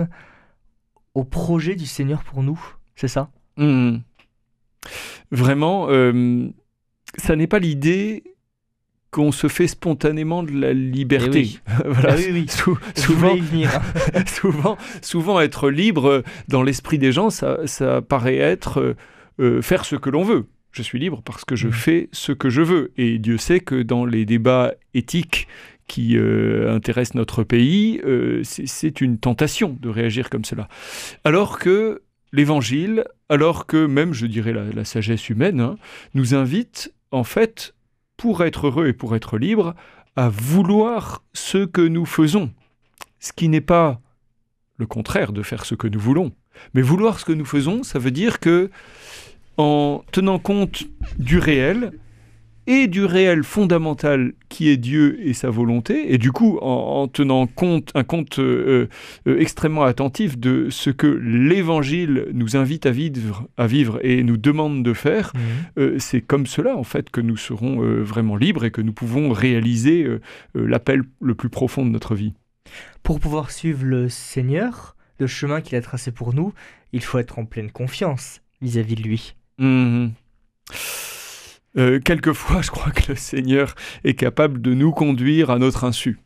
au 1.15 1.23
projet 1.23 1.75
du 1.75 1.85
Seigneur 1.85 2.23
pour 2.23 2.43
nous, 2.43 2.59
c'est 2.95 3.07
ça? 3.07 3.29
Mmh. 3.57 3.97
Vraiment, 5.31 5.87
euh, 5.89 6.49
ça 7.17 7.35
n'est 7.35 7.47
pas 7.47 7.59
l'idée 7.59 8.23
qu'on 9.11 9.31
se 9.31 9.47
fait 9.47 9.67
spontanément 9.67 10.43
de 10.43 10.51
la 10.51 10.73
liberté. 10.73 11.59
voilà. 11.85 12.15
oui, 12.15 12.45
souvent, 12.95 13.35
souvent, 14.27 14.77
souvent, 15.01 15.39
être 15.39 15.69
libre 15.69 16.23
dans 16.47 16.61
l'esprit 16.61 16.99
des 16.99 17.11
gens, 17.11 17.29
ça, 17.29 17.65
ça 17.65 18.01
paraît 18.01 18.37
être 18.37 18.79
euh, 18.79 18.95
euh, 19.39 19.61
faire 19.61 19.85
ce 19.85 19.95
que 19.95 20.09
l'on 20.09 20.23
veut. 20.23 20.45
Je 20.71 20.83
suis 20.83 20.99
libre 20.99 21.21
parce 21.25 21.43
que 21.45 21.55
je 21.55 21.67
mm. 21.67 21.71
fais 21.71 22.09
ce 22.11 22.31
que 22.31 22.49
je 22.49 22.61
veux. 22.61 22.91
Et 22.97 23.17
Dieu 23.17 23.37
sait 23.37 23.59
que 23.59 23.81
dans 23.81 24.05
les 24.05 24.25
débats 24.25 24.73
éthiques 24.93 25.47
qui 25.87 26.15
euh, 26.15 26.71
intéressent 26.71 27.15
notre 27.15 27.43
pays, 27.43 27.99
c'est 28.43 29.01
une 29.01 29.17
tentation 29.17 29.75
de 29.81 29.89
réagir 29.89 30.29
comme 30.29 30.45
cela. 30.45 30.67
Alors 31.23 31.57
que 31.57 32.03
l'Évangile, 32.31 33.05
alors 33.27 33.65
que 33.65 33.87
même, 33.87 34.13
je 34.13 34.27
dirais, 34.27 34.53
la, 34.53 34.85
sagesse 34.85 35.29
humaine, 35.29 35.59
hein, 35.59 35.77
nous 36.13 36.35
invite 36.35 36.93
en 37.11 37.23
fait 37.23 37.73
pour 38.19 38.43
être 38.43 38.67
heureux 38.67 38.87
et 38.87 38.93
pour 38.93 39.15
être 39.15 39.37
libre, 39.37 39.73
à 40.17 40.27
vouloir 40.27 41.23
ce 41.33 41.65
que 41.65 41.81
nous 41.81 42.05
faisons. 42.05 42.51
Ce 43.19 43.31
qui 43.31 43.47
n'est 43.47 43.61
pas 43.61 44.01
le 44.77 44.85
contraire 44.85 45.31
de 45.31 45.41
faire 45.41 45.65
ce 45.65 45.73
que 45.73 45.87
nous 45.87 45.99
voulons. 45.99 46.33
Mais 46.73 46.81
vouloir 46.81 47.19
ce 47.19 47.25
que 47.25 47.31
nous 47.31 47.45
faisons, 47.45 47.81
ça 47.81 47.97
veut 47.97 48.11
dire 48.11 48.41
que, 48.41 48.69
en 49.57 50.03
tenant 50.11 50.37
compte 50.37 50.83
du 51.17 51.39
réel 51.39 51.93
et 52.69 52.85
du 52.85 53.03
réel 53.03 53.43
fondamental 53.43 54.33
qui 54.47 54.69
est 54.69 54.77
Dieu 54.77 55.19
et 55.27 55.33
sa 55.33 55.49
volonté, 55.49 56.13
et 56.13 56.19
du 56.19 56.31
coup 56.31 56.59
en, 56.61 57.07
tenant 57.07 57.47
compte, 57.47 57.91
un 57.95 58.03
compte 58.03 58.37
euh, 58.37 58.87
euh, 59.27 59.39
extrêmement 59.39 59.83
attentif 59.83 60.37
de 60.37 60.69
ce 60.69 60.91
que 60.91 61.07
l'Évangile 61.07 62.27
nous 62.31 62.55
invite 62.55 62.85
à 62.85 62.91
vivre, 62.91 63.47
à 63.57 63.65
vivre 63.65 63.99
et 64.03 64.21
nous 64.21 64.37
demande 64.37 64.83
de 64.83 64.93
faire, 64.93 65.33
mmh. 65.33 65.39
euh, 65.79 65.95
c'est 65.97 66.21
comme 66.21 66.45
cela 66.45 66.77
en 66.77 66.83
fait 66.83 67.09
que 67.09 67.21
nous 67.21 67.37
serons 67.37 67.79
vraiment 68.03 68.35
libres 68.35 68.65
et 68.65 68.71
que 68.71 68.81
nous 68.81 68.93
pouvons 68.93 69.31
réaliser 69.31 70.07
l'appel 70.53 71.01
le 71.21 71.33
plus 71.33 71.49
profond 71.49 71.83
de 71.83 71.89
notre 71.89 72.13
vie. 72.13 72.33
Pour 73.01 73.19
pouvoir 73.19 73.49
suivre 73.49 73.83
le 73.83 74.09
Seigneur, 74.09 74.95
le 75.17 75.25
chemin 75.25 75.61
qu'il 75.61 75.75
a 75.75 75.81
tracé 75.81 76.11
pour 76.11 76.35
nous, 76.35 76.53
il 76.93 77.01
faut 77.01 77.17
être 77.17 77.39
en 77.39 77.45
pleine 77.45 77.71
confiance 77.71 78.41
vis-à-vis 78.61 78.95
de 78.95 79.01
lui. 79.01 79.33
Mmh. 79.57 80.09
Euh, 81.77 81.99
quelquefois, 81.99 82.61
je 82.63 82.71
crois 82.71 82.91
que 82.91 83.09
le 83.09 83.15
Seigneur 83.15 83.75
est 84.03 84.15
capable 84.15 84.61
de 84.61 84.73
nous 84.73 84.91
conduire 84.91 85.49
à 85.49 85.59
notre 85.59 85.83
insu. 85.83 86.19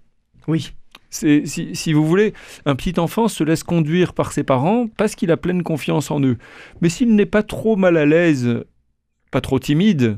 Oui. 0.48 0.74
Si, 1.10 1.76
si, 1.76 1.94
vous 1.94 2.08
voulez, 2.08 2.34
un 2.66 2.76
petit 2.76 3.00
enfant 3.00 3.28
se 3.28 3.44
laisse 3.44 3.64
conduire 3.64 4.14
par 4.14 4.32
ses 4.32 4.44
parents 4.44 4.88
parce 4.98 5.14
qu'il 5.14 5.30
a 5.30 5.38
pleine 5.38 5.62
confiance 5.62 6.10
en 6.10 6.20
eux. 6.22 6.38
Mais 6.82 6.90
s'il 6.90 7.14
n'est 7.14 7.28
pas 7.28 7.44
trop 7.44 7.76
mal 7.76 7.98
à 7.98 8.06
l'aise, 8.08 8.64
pas 9.30 9.40
trop 9.40 9.60
timide, 9.60 10.18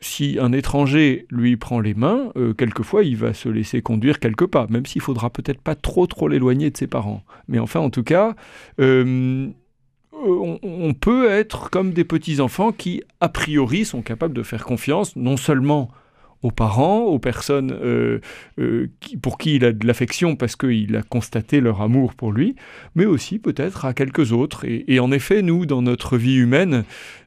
si 0.00 0.38
un 0.40 0.52
étranger 0.52 1.26
lui 1.30 1.56
prend 1.56 1.80
les 1.80 1.94
mains, 1.94 2.32
euh, 2.36 2.52
quelquefois 2.52 3.04
il 3.04 3.16
va 3.16 3.32
se 3.32 3.48
laisser 3.48 3.80
conduire 3.80 4.18
quelque 4.18 4.44
pas, 4.44 4.66
même 4.68 4.86
s'il 4.86 5.00
faudra 5.00 5.30
peut-être 5.30 5.60
pas 5.60 5.74
trop 5.74 6.06
trop 6.06 6.28
l'éloigner 6.28 6.70
de 6.70 6.76
ses 6.76 6.86
parents. 6.86 7.22
Mais 7.48 7.58
enfin, 7.58 7.80
en 7.80 7.90
tout 7.90 8.02
cas, 8.02 8.34
euh, 8.80 9.48
on, 10.24 10.94
peut 10.94 11.30
être 11.30 11.70
comme 11.70 11.92
des 11.92 12.04
petits-enfants 12.04 12.72
qui, 12.72 13.02
a 13.20 13.28
priori, 13.28 13.84
sont 13.84 14.02
capables 14.02 14.34
de 14.34 14.42
faire 14.42 14.64
confiance 14.64 15.16
non 15.16 15.36
seulement 15.36 15.90
aux 16.42 16.50
parents, 16.50 17.04
aux 17.04 17.18
personnes 17.18 17.72
euh, 17.72 18.20
euh, 18.58 18.90
pour 19.22 19.38
qui 19.38 19.56
il 19.56 19.64
a 19.64 19.72
de 19.72 19.86
l'affection 19.86 20.36
parce 20.36 20.56
qu'il 20.56 20.94
a 20.94 21.02
constaté 21.02 21.60
leur 21.60 21.80
amour 21.80 22.14
pour 22.14 22.32
lui, 22.32 22.54
mais 22.94 23.06
aussi 23.06 23.38
peut-être 23.38 23.86
à 23.86 23.94
quelques 23.94 24.32
autres. 24.32 24.64
et, 24.66 25.00
en 25.00 25.10
effet, 25.10 25.40
nous, 25.40 25.64
dans 25.64 25.80
notre 25.80 26.18
vie 26.18 26.36
humaine, 26.36 26.84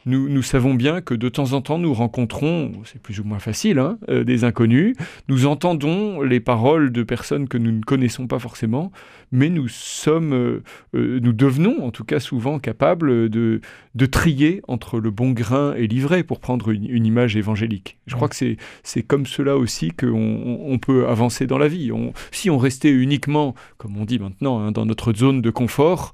nous, 0.08 0.42
savons 0.42 0.74
bien 0.74 1.02
que 1.02 1.14
de 1.14 1.28
temps 1.28 1.52
en 1.52 1.62
temps, 1.62 1.78
nous 1.78 1.94
rencontrons, 1.94 2.72
c'est 2.86 3.02
plus 3.02 3.20
ou 3.20 3.26
moins 3.26 3.40
facile, 3.40 3.78
hein, 3.78 3.98
euh, 4.10 4.24
des 4.24 4.46
inconnus. 4.46 4.96
Nous 5.28 5.46
entendons 5.46 6.22
les 6.22 6.40
paroles 6.40 6.92
de 6.92 7.04
personnes 7.04 7.50
que 7.50 7.58
nous 7.58 7.72
ne 7.72 7.82
connaissons 7.82 8.26
pas 8.26 8.40
forcément, 8.40 8.92
mais 9.34 9.50
nous 9.50 9.68
sommes, 9.68 10.34
euh, 10.34 10.64
euh, 10.96 11.20
nous 11.22 11.34
devenons 11.34 11.86
en 11.86 11.92
tout 11.92 12.06
cas 12.06 12.22
souvent 12.22 12.58
capables 12.60 13.30
de, 13.30 13.60
de 13.96 14.06
trier 14.06 14.62
entre 14.70 15.00
le 15.00 15.12
bon 15.12 15.32
grain 15.32 15.74
et 15.76 15.88
l'ivraie, 15.88 16.24
pour 16.24 16.40
prendre 16.40 16.70
une, 16.70 17.06
image 17.06 17.36
évangélique. 17.36 17.98
Je 18.08 18.16
crois 18.16 18.30
que 18.30 18.36
c'est 18.36 19.04
comme 19.04 19.26
cela 19.26 19.58
aussi 19.58 19.92
qu'on 19.92 20.60
on 20.66 20.78
peut 20.78 21.08
avancer 21.08 21.48
dans 21.48 21.58
la 21.58 21.68
vie. 21.68 21.92
si 22.32 22.50
on 22.50 22.58
restait 22.58 22.92
uniquement, 22.92 23.56
comme 23.78 23.98
on 23.98 24.06
dit 24.06 24.20
maintenant, 24.20 24.60
hein, 24.60 24.72
dans 24.72 24.86
notre 24.86 25.14
zone 25.14 25.42
de 25.42 25.50
confort, 25.50 26.14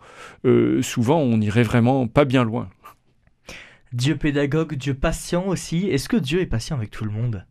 souvent 0.82 1.20
on 1.20 1.38
n'irait 1.38 1.64
vraiment 1.64 2.08
pas 2.08 2.26
bien 2.26 2.44
loin. 2.44 2.70
Dieu 3.94 4.18
pédagogue, 4.18 4.76
Dieu 4.76 4.96
patient 4.96 5.48
aussi. 5.48 5.88
Est-ce 5.88 6.10
que 6.10 6.18
Dieu 6.18 6.42
est 6.42 6.48
patient 6.48 6.76
avec 6.76 6.92
tout 6.92 7.06
le 7.06 7.12
monde? 7.12 7.46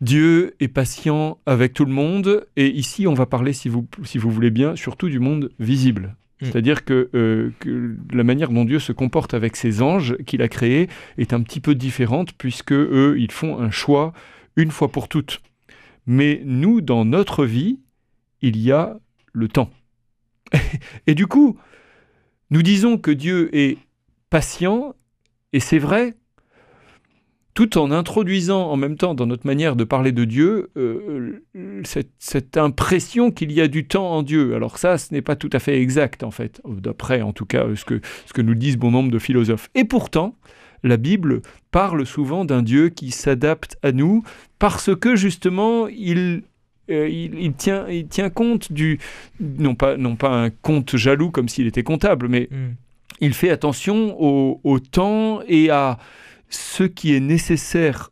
Dieu 0.00 0.54
est 0.60 0.68
patient 0.68 1.38
avec 1.46 1.72
tout 1.72 1.84
le 1.84 1.92
monde, 1.92 2.46
et 2.56 2.68
ici 2.68 3.06
on 3.06 3.14
va 3.14 3.26
parler, 3.26 3.52
si 3.52 3.68
vous, 3.68 3.86
si 4.04 4.18
vous 4.18 4.30
voulez 4.30 4.50
bien, 4.50 4.76
surtout 4.76 5.08
du 5.08 5.18
monde 5.18 5.50
visible. 5.58 6.16
Mm. 6.40 6.46
C'est-à-dire 6.46 6.84
que, 6.84 7.10
euh, 7.14 7.50
que, 7.60 7.96
la 8.12 8.24
manière 8.24 8.50
dont 8.50 8.64
Dieu 8.64 8.78
se 8.78 8.92
comporte 8.92 9.34
avec 9.34 9.56
ses 9.56 9.82
anges 9.82 10.16
qu'il 10.26 10.42
a 10.42 10.48
créés 10.48 10.88
est 11.16 11.32
un 11.32 11.42
petit 11.42 11.60
peu 11.60 11.74
différente, 11.74 12.32
puisque 12.32 12.72
eux, 12.72 13.16
ils 13.18 13.32
font 13.32 13.58
un 13.58 13.70
choix 13.70 14.12
une 14.56 14.70
fois 14.70 14.90
pour 14.90 15.08
toutes. 15.08 15.40
Mais 16.06 16.42
nous, 16.44 16.80
dans 16.80 17.04
notre 17.04 17.46
vie, 17.46 17.80
il 18.42 18.58
y 18.58 18.72
a 18.72 18.98
le 19.32 19.48
temps. 19.48 19.70
et 21.06 21.14
du 21.14 21.26
coup, 21.26 21.58
nous 22.50 22.62
disons 22.62 22.98
que 22.98 23.10
Dieu 23.10 23.48
est 23.56 23.78
patient, 24.34 24.96
et 25.52 25.60
c'est 25.60 25.78
vrai, 25.78 26.14
tout 27.54 27.78
en 27.78 27.92
introduisant 27.92 28.68
en 28.68 28.74
même 28.74 28.96
temps 28.96 29.14
dans 29.14 29.26
notre 29.26 29.46
manière 29.46 29.76
de 29.76 29.84
parler 29.84 30.10
de 30.10 30.24
Dieu 30.24 30.72
euh, 30.76 31.40
cette, 32.18 32.56
impression 32.56 33.30
qu'il 33.30 33.52
y 33.52 33.60
a 33.60 33.68
du 33.68 33.86
temps 33.86 34.10
en 34.10 34.24
Dieu. 34.24 34.56
Alors 34.56 34.78
ça, 34.78 34.98
ce 34.98 35.14
n'est 35.14 35.22
pas 35.22 35.36
tout 35.36 35.50
à 35.52 35.60
fait 35.60 35.80
exact 35.80 36.24
en 36.24 36.32
fait, 36.32 36.60
d'après 36.66 37.22
en 37.22 37.32
tout 37.32 37.46
cas 37.46 37.64
ce 37.76 37.84
que, 37.84 38.00
ce 38.26 38.32
que 38.32 38.42
nous 38.42 38.56
disent 38.56 38.76
bon 38.76 38.90
nombre 38.90 39.12
de 39.12 39.20
philosophes. 39.20 39.70
Et 39.76 39.84
pourtant, 39.84 40.34
la 40.82 40.96
Bible 40.96 41.40
parle 41.70 42.04
souvent 42.04 42.44
d'un 42.44 42.62
Dieu 42.62 42.88
qui 42.88 43.12
s'adapte 43.12 43.78
à 43.84 43.92
nous 43.92 44.24
parce 44.58 44.96
que 44.96 45.14
justement 45.14 45.86
il 45.86 46.42
euh, 46.90 47.08
il, 47.08 47.52
tient, 47.52 47.86
il 47.88 48.08
tient 48.08 48.30
compte 48.30 48.72
du 48.72 48.98
non 49.38 49.76
pas 49.76 49.96
non 49.96 50.16
pas 50.16 50.30
un 50.30 50.50
compte 50.50 50.96
jaloux 50.96 51.30
comme 51.30 51.48
s'il 51.48 51.68
était 51.68 51.84
comptable, 51.84 52.26
mais 52.26 52.48
hmm 52.50 52.72
il 53.20 53.34
fait 53.34 53.50
attention 53.50 54.16
au, 54.18 54.78
temps 54.78 55.40
et 55.46 55.70
à 55.70 55.98
ce 56.48 56.84
qui 56.84 57.14
est 57.14 57.20
nécessaire 57.20 58.10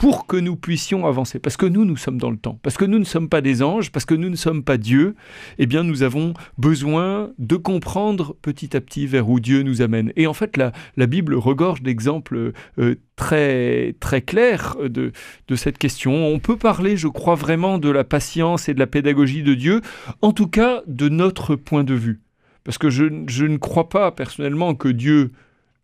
pour 0.00 0.26
que 0.26 0.38
nous 0.38 0.56
puissions 0.56 1.06
avancer. 1.06 1.38
Parce 1.38 1.58
que 1.58 1.66
nous, 1.66 1.84
nous 1.84 1.98
sommes 1.98 2.16
dans 2.16 2.30
le 2.30 2.38
temps. 2.38 2.58
Parce 2.62 2.78
que 2.78 2.86
nous 2.86 2.98
ne 2.98 3.04
sommes 3.04 3.28
pas 3.28 3.42
des 3.42 3.62
anges, 3.62 3.92
parce 3.92 4.06
que 4.06 4.14
nous 4.14 4.30
ne 4.30 4.36
sommes 4.36 4.64
pas 4.64 4.78
Dieu, 4.78 5.14
eh 5.58 5.66
bien, 5.66 5.82
nous 5.82 6.02
avons 6.02 6.32
besoin 6.56 7.32
de 7.38 7.56
comprendre 7.56 8.34
petit 8.40 8.74
à 8.74 8.80
petit 8.80 9.06
vers 9.06 9.28
où 9.28 9.40
Dieu 9.40 9.62
nous 9.62 9.82
amène. 9.82 10.10
Et 10.16 10.26
en 10.26 10.32
fait, 10.32 10.56
la, 10.56 10.72
Bible 11.06 11.34
regorge 11.34 11.82
d'exemples 11.82 12.52
euh, 12.78 12.94
très, 13.14 13.94
très 14.00 14.22
clairs 14.22 14.76
de, 14.82 15.12
de 15.48 15.54
cette 15.54 15.76
question. 15.76 16.28
On 16.28 16.38
peut 16.38 16.56
parler, 16.56 16.96
je 16.96 17.08
crois 17.08 17.34
vraiment, 17.34 17.76
de 17.76 17.90
la 17.90 18.04
patience 18.04 18.70
et 18.70 18.74
de 18.74 18.78
la 18.78 18.86
pédagogie 18.86 19.42
de 19.42 19.52
Dieu, 19.52 19.82
en 20.22 20.32
tout 20.32 20.48
cas 20.48 20.80
de 20.86 21.10
notre 21.10 21.56
point 21.56 21.84
de 21.84 21.94
vue. 21.94 22.20
Parce 22.70 22.78
que 22.78 22.88
je, 22.88 23.02
ne 23.46 23.56
crois 23.56 23.88
pas 23.88 24.12
personnellement 24.12 24.76
que 24.76 24.86
Dieu 24.86 25.32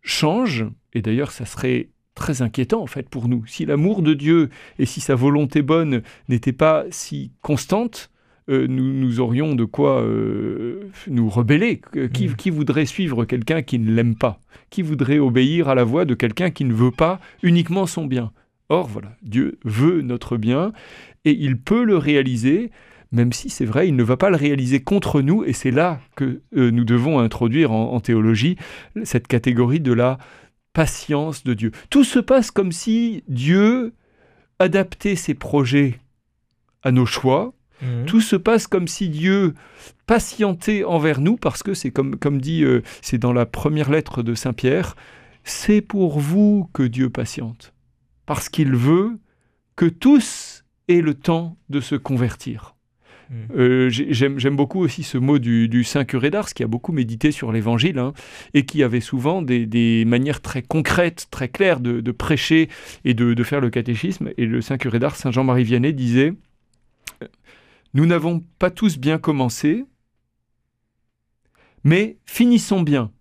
change, 0.03 0.65
et 0.93 1.01
d'ailleurs 1.01 1.31
ça 1.31 1.43
serait 1.43 1.89
très 2.15 2.41
inquiétant 2.41 2.81
en 2.81 2.87
fait 2.87 3.09
pour 3.09 3.27
nous. 3.27 3.45
Si 3.45 3.65
l'amour 3.65 4.01
de 4.01 4.13
Dieu 4.13 4.49
et 4.79 4.85
si 4.85 5.01
sa 5.01 5.13
volonté 5.13 5.61
bonne 5.61 6.01
n'était 6.29 6.53
pas 6.53 6.85
si 6.89 7.33
constante, 7.41 8.09
euh, 8.47 8.67
nous, 8.69 8.93
nous, 8.93 9.19
aurions 9.19 9.53
de 9.53 9.65
quoi 9.65 10.01
euh, 10.01 10.89
nous 11.09 11.27
rebeller. 11.27 11.81
Qui, 12.13 12.29
mm. 12.29 12.35
qui 12.35 12.49
voudrait 12.51 12.85
suivre 12.85 13.25
quelqu'un 13.25 13.63
qui 13.63 13.79
ne 13.79 13.91
l'aime 13.91 14.15
pas? 14.15 14.39
Qui 14.69 14.81
voudrait 14.81 15.19
obéir 15.19 15.67
à 15.67 15.75
la 15.75 15.83
voix 15.83 16.05
de 16.05 16.13
quelqu'un 16.13 16.51
qui 16.51 16.63
ne 16.63 16.73
veut 16.73 16.91
pas 16.91 17.19
uniquement 17.43 17.85
son 17.85 18.05
bien? 18.05 18.31
Or, 18.69 18.87
voilà, 18.87 19.11
Dieu 19.23 19.59
veut 19.65 20.01
notre 20.01 20.37
bien 20.37 20.71
et 21.25 21.31
il 21.31 21.59
peut 21.59 21.83
le 21.83 21.97
réaliser 21.97 22.71
même 23.11 23.33
si 23.33 23.49
c'est 23.49 23.65
vrai, 23.65 23.87
il 23.87 23.95
ne 23.95 24.03
va 24.03 24.17
pas 24.17 24.29
le 24.29 24.35
réaliser 24.35 24.81
contre 24.81 25.21
nous, 25.21 25.43
et 25.43 25.53
c'est 25.53 25.71
là 25.71 25.99
que 26.15 26.41
euh, 26.55 26.71
nous 26.71 26.83
devons 26.83 27.19
introduire 27.19 27.71
en, 27.71 27.99
théologie 27.99 28.57
cette 29.03 29.27
catégorie 29.27 29.79
de 29.79 29.93
la 29.93 30.17
patience 30.73 31.43
de 31.43 31.53
Dieu. 31.53 31.71
Tout 31.89 32.03
se 32.03 32.19
passe 32.19 32.51
comme 32.51 32.71
si 32.71 33.23
Dieu 33.27 33.93
adaptait 34.59 35.15
ses 35.15 35.33
projets 35.33 35.99
à 36.83 36.91
nos 36.91 37.05
choix, 37.05 37.53
mhm. 37.81 38.05
Tout 38.05 38.21
se 38.21 38.35
passe 38.35 38.67
comme 38.67 38.87
si 38.87 39.09
Dieu 39.09 39.53
patientait 40.05 40.83
envers 40.83 41.21
nous, 41.21 41.37
parce 41.37 41.63
que 41.63 41.73
c'est 41.73 41.91
comme, 41.91 42.17
comme 42.17 42.39
dit, 42.39 42.63
euh, 42.63 42.81
c'est 43.01 43.17
dans 43.17 43.33
la 43.33 43.45
première 43.45 43.89
lettre 43.89 44.23
de 44.23 44.35
Saint 44.35 44.53
Pierre, 44.53 44.95
c'est 45.43 45.81
pour 45.81 46.19
vous 46.19 46.69
que 46.73 46.83
Dieu 46.83 47.09
patiente, 47.09 47.73
parce 48.25 48.49
qu'il 48.49 48.75
veut 48.75 49.17
que 49.75 49.85
tous 49.85 50.65
aient 50.87 51.01
le 51.01 51.13
temps 51.13 51.57
de 51.69 51.79
se 51.79 51.95
convertir. 51.95 52.76
Euh, 53.55 53.89
j'aime 53.89 54.55
beaucoup 54.55 54.79
aussi 54.79 55.03
ce 55.03 55.17
mot 55.17 55.39
du, 55.39 55.83
Saint 55.83 56.05
curé 56.05 56.29
d'Ars 56.29 56.53
qui 56.53 56.63
a 56.63 56.67
beaucoup 56.67 56.91
médité 56.91 57.31
sur 57.31 57.51
l'Évangile 57.51 57.99
hein, 57.99 58.13
et 58.53 58.65
qui 58.65 58.83
avait 58.83 59.01
souvent 59.01 59.41
des, 59.41 60.05
manières 60.05 60.41
très 60.41 60.61
concrètes, 60.61 61.27
très 61.31 61.49
claires 61.49 61.79
de, 61.79 62.11
prêcher 62.11 62.69
et 63.05 63.13
de, 63.13 63.43
faire 63.43 63.61
le 63.61 63.69
catéchisme. 63.69 64.31
Et 64.37 64.45
le 64.45 64.61
Saint 64.61 64.77
curé 64.77 64.99
d'Ars, 64.99 65.15
Saint 65.15 65.31
Jean-Marie 65.31 65.63
Vianney, 65.63 65.93
disait 65.93 66.33
Nous 67.93 68.05
n'avons 68.05 68.43
pas 68.59 68.71
tous 68.71 68.97
bien 68.97 69.17
commencé, 69.17 69.85
mais 71.83 72.17
finissons 72.25 72.81
bien. 72.81 73.11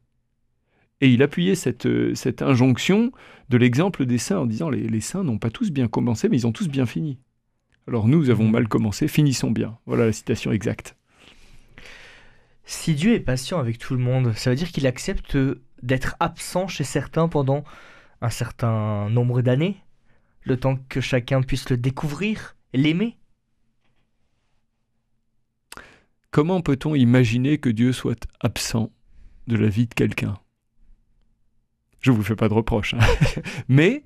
Et 1.02 1.08
il 1.10 1.22
appuyait 1.22 1.56
cette, 1.56 1.88
cette 2.14 2.40
injonction 2.40 3.12
de 3.50 3.58
l'exemple 3.58 4.06
des 4.06 4.18
saints 4.18 4.38
en 4.38 4.46
disant 4.46 4.70
les 4.70 5.00
saints 5.00 5.25
n'ont 5.25 5.38
pas 5.38 5.50
tous 5.50 5.70
bien 5.70 5.88
commencé, 5.88 6.28
mais 6.28 6.38
ils 6.38 6.46
ont 6.46 6.52
tous 6.52 6.68
bien 6.68 6.86
fini. 6.86 7.18
Alors 7.88 8.09
nous 8.09 8.31
avons 8.31 8.49
mal 8.49 8.69
commencé, 8.69 9.07
finissons 9.09 9.50
bien. 9.50 9.78
Voilà 9.87 10.07
la 10.07 10.12
citation 10.12 10.52
exacte. 10.52 10.97
Si 12.64 12.95
Dieu 12.95 13.14
est 13.14 13.21
patient 13.21 13.59
avec 13.61 13.78
tout 13.78 13.95
le 13.95 14.02
monde, 14.02 14.33
ça 14.35 14.50
veut 14.50 14.57
dire 14.57 14.73
qu'il 14.73 14.88
accepte 14.88 15.38
d'être 15.83 16.16
absent 16.19 16.66
chez 16.66 16.83
certains 16.83 17.28
pendant 17.28 17.62
un 18.21 18.31
certain 18.31 19.09
nombre 19.09 19.40
d'années, 19.40 19.76
le 20.43 20.57
temps 20.57 20.76
que 20.88 21.00
chacun 21.00 21.43
puisse 21.43 21.71
le 21.71 21.76
découvrir, 21.76 22.57
l'aimer. 22.73 23.16
Comment 26.33 26.61
peut-on 26.61 26.97
imaginer 26.97 27.59
que 27.59 27.69
Dieu 27.69 27.93
soit 27.93 28.26
absent 28.40 28.90
de 29.47 29.57
la 29.57 29.69
vie 29.69 29.87
de 29.87 29.95
quelqu'un? 29.95 30.38
Je 32.00 32.11
ne 32.11 32.16
vous 32.16 32.23
fais 32.25 32.37
pas 32.37 32.49
de 32.49 32.55
reproche, 32.55 32.95
hein. 32.95 32.99
mais 33.69 34.02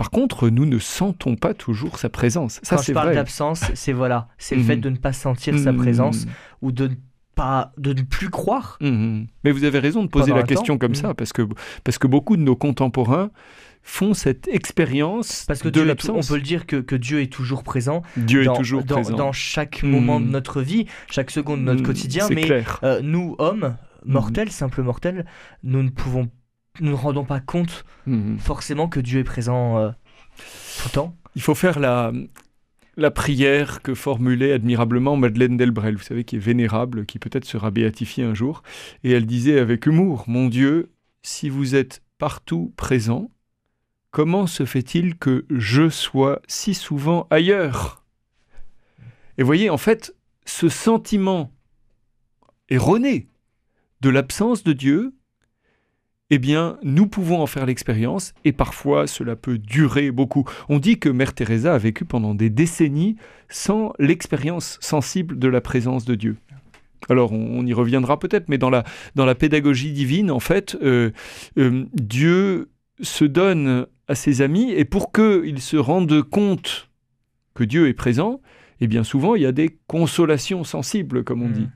Par 0.00 0.10
contre, 0.10 0.48
nous 0.48 0.64
ne 0.64 0.78
sentons 0.78 1.36
pas 1.36 1.52
toujours 1.52 1.98
sa 1.98 2.08
présence. 2.08 2.58
Ça, 2.62 2.76
Quand 2.76 2.82
je 2.82 2.92
parle 2.92 3.12
d'absence, 3.12 3.64
c'est 3.74 3.92
voilà, 3.92 4.28
c'est 4.38 4.56
le 4.56 4.62
fait 4.62 4.76
mhm. 4.76 4.80
de 4.80 4.88
ne 4.88 4.96
pas 4.96 5.12
sentir 5.12 5.58
sa 5.58 5.74
présence 5.74 6.26
ou 6.62 6.72
de 6.72 6.92
pas, 7.34 7.74
de 7.76 7.92
ne 7.92 8.00
plus 8.00 8.30
croire. 8.30 8.78
Mhm. 8.80 9.26
Mais 9.44 9.52
vous 9.52 9.64
avez 9.64 9.78
raison 9.78 10.02
de 10.02 10.08
poser 10.08 10.32
la 10.32 10.42
question 10.42 10.78
comme 10.78 10.94
ça, 10.94 11.12
parce 11.12 11.34
que, 11.34 11.42
parce 11.84 11.98
que 11.98 12.06
beaucoup 12.06 12.38
de 12.38 12.42
nos 12.42 12.56
contemporains 12.56 13.30
font 13.82 14.14
cette 14.14 14.48
expérience 14.48 15.44
Parce 15.46 15.60
que 15.60 15.68
de 15.68 15.82
l'absence. 15.82 16.30
On 16.30 16.32
peut 16.32 16.38
le 16.38 16.44
dire 16.44 16.64
que, 16.64 16.76
que, 16.76 16.96
Dieu 16.96 17.20
est 17.20 17.30
toujours 17.30 17.62
présent. 17.62 18.00
Dieu 18.16 18.44
dans, 18.44 18.54
est 18.54 18.56
toujours 18.56 18.84
dans, 18.84 19.02
présent. 19.02 19.16
Dans 19.18 19.32
chaque 19.32 19.82
moment 19.82 20.18
de 20.18 20.28
notre 20.28 20.62
vie, 20.62 20.86
chaque 21.10 21.30
seconde 21.30 21.60
de 21.60 21.64
notre 21.66 21.82
quotidien. 21.82 22.26
Mais 22.30 22.64
euh, 22.84 23.02
nous, 23.02 23.36
hommes, 23.38 23.76
mortels, 24.06 24.50
simples 24.50 24.82
mortels, 24.82 25.26
nous 25.62 25.82
ne 25.82 25.90
pouvons, 25.90 26.30
nous 26.78 26.90
ne 26.90 26.96
rendons 26.96 27.24
pas 27.24 27.40
compte 27.40 27.84
forcément 28.38 28.88
que 28.88 29.00
Dieu 29.00 29.20
est 29.20 29.24
présent 29.24 29.78
euh, 29.78 29.90
tout 30.38 30.88
le 30.88 30.90
temps. 30.90 31.16
Il 31.34 31.42
faut 31.42 31.54
faire 31.54 31.78
la, 31.78 32.12
la 32.96 33.10
prière 33.10 33.82
que 33.82 33.94
formulait 33.94 34.52
admirablement 34.52 35.16
Madeleine 35.16 35.56
Delbrel, 35.56 35.96
vous 35.96 36.02
savez, 36.02 36.24
qui 36.24 36.36
est 36.36 36.40
vénérable, 36.40 37.06
qui 37.06 37.18
peut-être 37.18 37.44
sera 37.44 37.70
béatifiée 37.70 38.24
un 38.24 38.34
jour. 38.34 38.62
Et 39.04 39.12
elle 39.12 39.26
disait 39.26 39.58
avec 39.58 39.86
humour, 39.86 40.24
Mon 40.26 40.48
Dieu, 40.48 40.90
si 41.22 41.48
vous 41.48 41.74
êtes 41.74 42.02
partout 42.18 42.72
présent, 42.76 43.30
comment 44.10 44.46
se 44.46 44.64
fait-il 44.64 45.16
que 45.16 45.46
je 45.50 45.88
sois 45.88 46.40
si 46.46 46.74
souvent 46.74 47.26
ailleurs? 47.30 48.04
Et 49.38 49.42
voyez, 49.42 49.70
en 49.70 49.78
fait, 49.78 50.14
ce 50.44 50.68
sentiment 50.68 51.52
erroné 52.68 53.28
de 54.00 54.10
l'absence 54.10 54.64
de 54.64 54.72
Dieu, 54.72 55.14
eh 56.30 56.38
bien, 56.38 56.78
nous 56.82 57.06
pouvons 57.06 57.42
en 57.42 57.46
faire 57.46 57.66
l'expérience 57.66 58.32
et 58.44 58.52
parfois 58.52 59.06
cela 59.06 59.34
peut 59.36 59.58
durer 59.58 60.10
beaucoup. 60.12 60.44
On 60.68 60.78
dit 60.78 60.98
que 60.98 61.08
Mère 61.08 61.34
Teresa 61.34 61.74
a 61.74 61.78
vécu 61.78 62.04
pendant 62.04 62.34
des 62.34 62.50
décennies 62.50 63.16
sans 63.48 63.92
l'expérience 63.98 64.78
sensible 64.80 65.38
de 65.38 65.48
la 65.48 65.60
présence 65.60 66.04
de 66.04 66.14
Dieu. 66.14 66.36
Alors, 67.08 67.32
on, 67.32 67.66
y 67.66 67.72
reviendra 67.72 68.18
peut-être, 68.18 68.48
mais 68.48 68.58
dans 68.58 68.70
la, 68.70 68.84
dans 69.14 69.24
la 69.24 69.34
pédagogie 69.34 69.92
divine, 69.92 70.30
en 70.30 70.38
fait, 70.38 70.76
euh, 70.82 71.10
euh, 71.58 71.84
Dieu 71.94 72.70
se 73.00 73.24
donne 73.24 73.86
à 74.06 74.14
ses 74.14 74.42
amis 74.42 74.70
et 74.70 74.84
pour 74.84 75.10
qu'ils 75.10 75.60
se 75.60 75.76
rendent 75.76 76.22
compte 76.22 76.90
que 77.54 77.64
Dieu 77.64 77.88
est 77.88 77.94
présent, 77.94 78.40
et 78.80 78.84
eh 78.84 78.86
bien 78.86 79.04
souvent 79.04 79.34
il 79.34 79.42
y 79.42 79.46
a 79.46 79.52
des 79.52 79.78
consolations 79.86 80.64
sensibles, 80.64 81.24
comme 81.24 81.42
on 81.42 81.48
mm. 81.48 81.52
dit. 81.52 81.68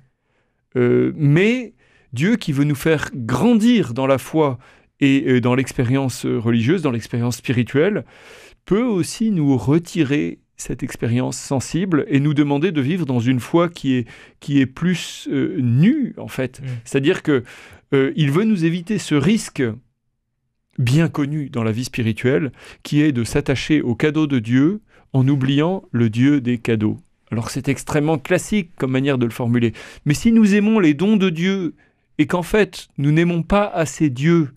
Euh, 0.76 1.12
mais 1.16 1.74
Dieu 2.14 2.36
qui 2.36 2.52
veut 2.52 2.64
nous 2.64 2.74
faire 2.74 3.10
grandir 3.14 3.92
dans 3.92 4.06
la 4.06 4.18
foi 4.18 4.58
et 5.00 5.24
euh, 5.26 5.40
dans 5.40 5.54
l'expérience 5.54 6.24
religieuse, 6.24 6.82
dans 6.82 6.90
l'expérience 6.90 7.36
spirituelle, 7.36 8.04
peut 8.64 8.84
aussi 8.84 9.30
nous 9.30 9.56
retirer 9.56 10.38
cette 10.56 10.82
expérience 10.82 11.36
sensible 11.36 12.06
et 12.08 12.20
nous 12.20 12.32
demander 12.32 12.72
de 12.72 12.80
vivre 12.80 13.04
dans 13.04 13.18
une 13.20 13.40
foi 13.40 13.68
qui 13.68 13.94
est, 13.94 14.08
qui 14.40 14.60
est 14.60 14.66
plus 14.66 15.28
euh, 15.30 15.56
nue, 15.60 16.14
en 16.16 16.28
fait. 16.28 16.60
Mm. 16.60 16.64
C'est-à-dire 16.84 17.22
que 17.22 17.44
il 18.16 18.32
veut 18.32 18.42
nous 18.42 18.64
éviter 18.64 18.98
ce 18.98 19.14
risque 19.14 19.62
bien 20.78 21.08
connu 21.08 21.48
dans 21.48 21.62
la 21.62 21.70
vie 21.70 21.84
spirituelle, 21.84 22.52
qui 22.82 23.02
est 23.02 23.12
de 23.12 23.24
s'attacher 23.24 23.82
au 23.82 23.94
cadeau 23.94 24.26
de 24.26 24.40
Dieu 24.40 24.80
en 25.12 25.26
oubliant 25.28 25.84
le 25.92 26.10
Dieu 26.10 26.40
des 26.40 26.58
cadeaux. 26.58 26.98
Alors 27.30 27.50
c'est 27.50 27.68
extrêmement 27.68 28.18
classique 28.18 28.70
comme 28.76 28.90
manière 28.90 29.18
de 29.18 29.24
le 29.24 29.32
formuler. 29.32 29.72
Mais 30.04 30.14
si 30.14 30.32
nous 30.32 30.54
aimons 30.54 30.78
les 30.78 30.94
dons 30.94 31.16
de 31.16 31.30
Dieu 31.30 31.74
et 32.18 32.26
qu'en 32.26 32.42
fait 32.42 32.88
nous 32.98 33.12
n'aimons 33.12 33.42
pas 33.42 33.66
assez 33.66 34.10
Dieu 34.10 34.54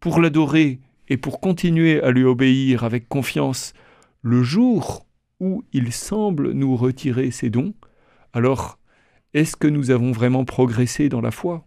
pour 0.00 0.20
l'adorer 0.20 0.80
et 1.08 1.16
pour 1.16 1.40
continuer 1.40 2.00
à 2.02 2.10
lui 2.10 2.24
obéir 2.24 2.84
avec 2.84 3.08
confiance 3.08 3.74
le 4.22 4.42
jour 4.42 5.06
où 5.40 5.64
il 5.72 5.92
semble 5.92 6.52
nous 6.52 6.76
retirer 6.76 7.30
ses 7.30 7.50
dons, 7.50 7.74
alors 8.32 8.78
est-ce 9.34 9.56
que 9.56 9.68
nous 9.68 9.90
avons 9.90 10.12
vraiment 10.12 10.44
progressé 10.44 11.08
dans 11.08 11.20
la 11.20 11.30
foi? 11.30 11.66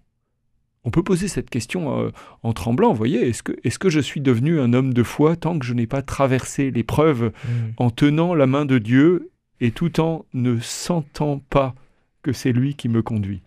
On 0.85 0.91
peut 0.91 1.03
poser 1.03 1.27
cette 1.27 1.49
question 1.49 1.97
euh, 1.99 2.09
en 2.43 2.51
tremblant, 2.51 2.91
vous 2.91 2.97
voyez, 2.97 3.27
est-ce 3.27 3.41
que, 3.41 3.53
est 3.63 3.77
que 3.77 3.89
je 3.89 4.01
suis 4.01 4.19
devenu 4.19 4.59
un 4.59 4.73
homme 4.73 4.93
de 4.93 5.03
foi 5.03 5.35
tant 5.37 5.57
que 5.57 5.65
je 5.65 5.73
n'ai 5.73 5.87
pas 5.87 6.01
traversé 6.01 6.71
l'épreuve 6.71 7.25
mm. 7.25 7.49
en 7.77 7.89
tenant 7.89 8.35
la 8.35 8.47
main 8.47 8.65
de 8.65 8.79
Dieu 8.79 9.31
et 9.61 9.71
tout 9.71 10.01
en 10.01 10.25
ne 10.33 10.59
sentant 10.59 11.39
pas 11.49 11.73
que 12.21 12.33
c'est 12.33 12.51
lui 12.51 12.75
qui 12.75 12.89
me 12.89 13.01
conduit? 13.01 13.41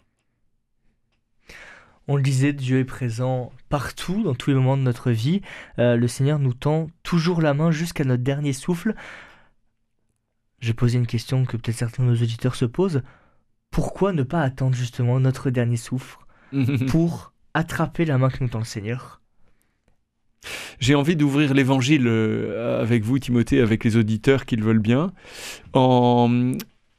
On 2.08 2.16
le 2.16 2.22
disait, 2.22 2.52
Dieu 2.52 2.78
est 2.78 2.84
présent 2.84 3.52
partout, 3.68 4.22
dans 4.22 4.34
tous 4.34 4.50
les 4.50 4.56
moments 4.56 4.76
de 4.76 4.82
notre 4.82 5.10
vie. 5.10 5.40
Euh, 5.78 5.96
le 5.96 6.08
Seigneur 6.08 6.38
nous 6.38 6.54
tend 6.54 6.88
toujours 7.02 7.40
la 7.40 7.54
main 7.54 7.70
jusqu'à 7.70 8.04
notre 8.04 8.22
dernier 8.22 8.52
souffle. 8.52 8.94
Je 10.60 10.72
posais 10.72 10.98
une 10.98 11.06
question 11.06 11.44
que 11.44 11.56
peut-être 11.56 11.76
certains 11.76 12.04
de 12.04 12.08
nos 12.08 12.14
auditeurs 12.14 12.54
se 12.54 12.64
posent. 12.64 13.02
Pourquoi 13.70 14.12
ne 14.12 14.22
pas 14.22 14.40
attendre 14.40 14.74
justement 14.74 15.18
notre 15.18 15.50
dernier 15.50 15.76
souffle 15.76 16.18
pour 16.88 17.32
attraper 17.54 18.04
la 18.04 18.18
main 18.18 18.30
que 18.30 18.42
nous 18.42 18.50
tend 18.50 18.58
le 18.58 18.64
Seigneur? 18.64 19.20
J'ai 20.78 20.94
envie 20.94 21.16
d'ouvrir 21.16 21.54
l'évangile 21.54 22.06
euh, 22.06 22.80
avec 22.80 23.02
vous, 23.02 23.18
Timothée, 23.18 23.60
avec 23.60 23.82
les 23.82 23.96
auditeurs 23.96 24.46
qui 24.46 24.54
le 24.54 24.64
veulent 24.64 24.78
bien, 24.78 25.12
en, 25.72 26.52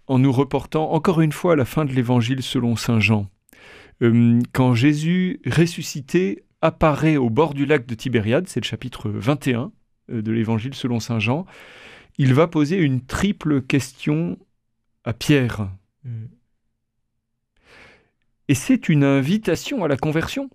en 0.08 0.20
nous 0.20 0.32
reportant 0.34 0.92
encore 0.92 1.22
une 1.22 1.32
fois 1.32 1.54
à 1.54 1.56
la 1.56 1.66
fin 1.66 1.86
de 1.86 1.94
l'évangile 1.94 2.44
selon 2.44 2.76
Saint 2.76 3.00
Jean. 3.00 3.30
Euh, 4.02 4.40
quand 4.54 4.74
Jésus 4.74 5.42
ressuscité 5.46 6.44
apparaît 6.62 7.18
au 7.18 7.30
bord 7.30 7.54
du 7.54 7.66
lac 7.66 7.86
de 7.86 7.96
Tibériade, 7.96 8.48
c'est 8.48 8.60
le 8.60 8.66
chapitre 8.66 9.10
21 9.10 9.72
euh, 10.10 10.22
de 10.22 10.32
l'évangile 10.32 10.74
selon 10.74 11.00
Saint 11.00 11.20
Jean, 11.20 11.46
il 12.18 12.34
va 12.34 12.48
poser 12.48 12.78
une 12.78 13.06
triple 13.06 13.62
question 13.62 14.38
à 15.04 15.14
Pierre. 15.14 15.70
Mm. 16.04 16.26
Et 18.50 18.56
c'est 18.56 18.90
une 18.90 19.04
invitation 19.04 19.84
à 19.84 19.88
la 19.88 19.98
conversion. 19.98 20.50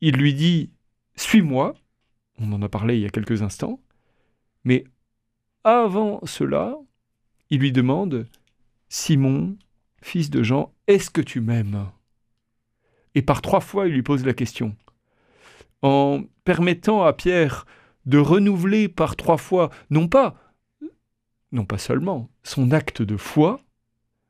Il 0.00 0.16
lui 0.16 0.34
dit 0.34 0.70
Suis-moi, 1.14 1.74
on 2.38 2.52
en 2.52 2.62
a 2.62 2.68
parlé 2.68 2.96
il 2.96 3.02
y 3.02 3.06
a 3.06 3.10
quelques 3.10 3.42
instants, 3.42 3.80
mais 4.64 4.84
avant 5.62 6.20
cela, 6.24 6.76
il 7.50 7.60
lui 7.60 7.72
demande 7.72 8.26
Simon, 8.88 9.56
fils 10.02 10.30
de 10.30 10.42
Jean, 10.42 10.72
est-ce 10.86 11.10
que 11.10 11.20
tu 11.20 11.40
m'aimes? 11.40 11.86
Et 13.14 13.22
par 13.22 13.42
trois 13.42 13.60
fois, 13.60 13.88
il 13.88 13.94
lui 13.94 14.02
pose 14.02 14.24
la 14.24 14.34
question. 14.34 14.76
En 15.82 16.22
permettant 16.44 17.02
à 17.02 17.12
Pierre 17.12 17.66
de 18.06 18.18
renouveler 18.18 18.88
par 18.88 19.16
trois 19.16 19.36
fois, 19.36 19.70
non 19.90 20.08
pas, 20.08 20.36
non 21.52 21.64
pas 21.64 21.78
seulement 21.78 22.30
son 22.42 22.70
acte 22.70 23.02
de 23.02 23.16
foi, 23.16 23.60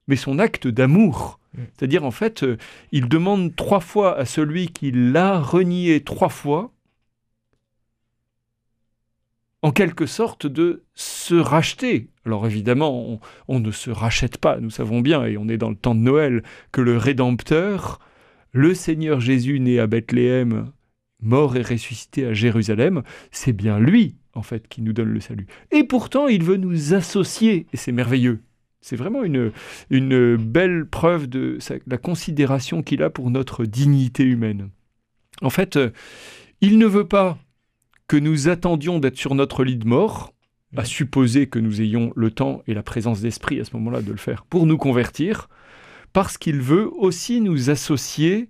mais 0.06 0.16
son 0.16 0.38
acte 0.38 0.66
d'amour. 0.66 1.38
Mm. 1.54 1.62
C'est-à-dire, 1.74 2.04
en 2.04 2.10
fait, 2.10 2.42
euh, 2.42 2.56
il 2.92 3.08
demande 3.08 3.54
trois 3.54 3.80
fois 3.80 4.16
à 4.16 4.24
celui 4.24 4.68
qui 4.68 4.90
l'a 4.90 5.38
renié 5.38 6.02
trois 6.02 6.28
fois, 6.28 6.72
en 9.62 9.72
quelque 9.72 10.06
sorte, 10.06 10.46
de 10.46 10.84
se 10.94 11.34
racheter. 11.34 12.08
Alors 12.24 12.46
évidemment, 12.46 13.20
on, 13.48 13.60
ne 13.60 13.70
se 13.70 13.90
rachète 13.90 14.38
pas, 14.38 14.58
nous 14.58 14.70
savons 14.70 15.00
bien, 15.00 15.24
et 15.26 15.36
on 15.36 15.48
est 15.48 15.58
dans 15.58 15.70
le 15.70 15.76
temps 15.76 15.94
de 15.94 16.00
Noël, 16.00 16.42
que 16.72 16.80
le 16.80 16.96
Rédempteur, 16.96 17.98
le 18.52 18.74
Seigneur 18.74 19.20
Jésus 19.20 19.60
né 19.60 19.78
à 19.78 19.86
Bethléem, 19.86 20.72
mort 21.22 21.56
et 21.56 21.62
ressuscité 21.62 22.26
à 22.26 22.32
Jérusalem, 22.32 23.02
c'est 23.30 23.52
bien 23.52 23.78
lui, 23.78 24.16
en 24.34 24.42
fait, 24.42 24.66
qui 24.68 24.80
nous 24.80 24.92
donne 24.92 25.12
le 25.12 25.20
salut. 25.20 25.46
Et 25.70 25.84
pourtant, 25.84 26.28
il 26.28 26.42
veut 26.42 26.56
nous 26.56 26.94
associer, 26.94 27.66
et 27.72 27.76
c'est 27.76 27.92
merveilleux. 27.92 28.40
C'est 28.80 28.96
vraiment 28.96 29.24
une, 29.24 29.52
une 29.90 30.36
belle 30.36 30.86
preuve 30.86 31.26
de 31.26 31.58
la 31.86 31.98
considération 31.98 32.82
qu'il 32.82 33.02
a 33.02 33.10
pour 33.10 33.30
notre 33.30 33.66
dignité 33.66 34.22
humaine. 34.22 34.70
En 35.42 35.50
fait, 35.50 35.76
euh, 35.76 35.90
il 36.62 36.78
ne 36.78 36.86
veut 36.86 37.06
pas 37.06 37.38
que 38.10 38.16
nous 38.16 38.48
attendions 38.48 38.98
d'être 38.98 39.16
sur 39.16 39.36
notre 39.36 39.62
lit 39.62 39.76
de 39.76 39.86
mort, 39.86 40.34
à 40.76 40.84
supposer 40.84 41.46
que 41.46 41.60
nous 41.60 41.80
ayons 41.80 42.12
le 42.16 42.32
temps 42.32 42.60
et 42.66 42.74
la 42.74 42.82
présence 42.82 43.20
d'esprit 43.20 43.60
à 43.60 43.64
ce 43.64 43.76
moment-là 43.76 44.02
de 44.02 44.10
le 44.10 44.16
faire, 44.16 44.44
pour 44.46 44.66
nous 44.66 44.78
convertir, 44.78 45.48
parce 46.12 46.36
qu'il 46.36 46.60
veut 46.60 46.90
aussi 46.92 47.40
nous 47.40 47.70
associer 47.70 48.48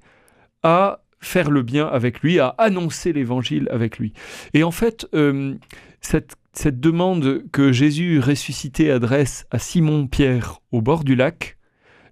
à 0.62 1.04
faire 1.20 1.50
le 1.50 1.62
bien 1.62 1.86
avec 1.86 2.20
lui, 2.20 2.38
à 2.38 2.54
annoncer 2.56 3.12
l'évangile 3.12 3.68
avec 3.70 3.98
lui. 3.98 4.14
Et 4.54 4.62
en 4.62 4.70
fait, 4.70 5.06
euh, 5.12 5.54
cette 6.00 6.36
cette 6.54 6.80
demande 6.80 7.44
que 7.52 7.70
Jésus 7.70 8.18
ressuscité 8.18 8.90
adresse 8.90 9.44
à 9.50 9.58
Simon-Pierre 9.58 10.60
au 10.72 10.80
bord 10.80 11.04
du 11.04 11.16
lac, 11.16 11.58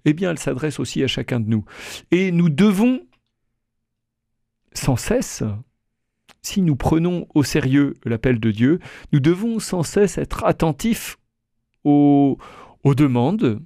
eh 0.05 0.13
bien, 0.13 0.33
elle 0.33 0.39
s'adresse 0.39 0.79
aussi 0.79 1.03
à 1.03 1.07
chacun 1.07 1.41
de 1.41 1.49
nous. 1.49 1.65
Et 2.11 2.31
nous 2.31 2.51
devons 2.51 3.01
sans 4.75 4.97
cesse, 4.97 5.43
si 6.49 6.63
nous 6.63 6.77
prenons 6.77 7.27
au 7.35 7.43
sérieux 7.43 7.95
l'appel 8.07 8.41
de 8.41 8.51
Dieu, 8.51 8.79
nous 9.13 9.21
devons 9.21 9.59
sans 9.59 9.83
cesse 9.83 10.17
être 10.17 10.45
attentifs 10.45 11.19
aux, 11.85 12.39
demandes 12.97 13.61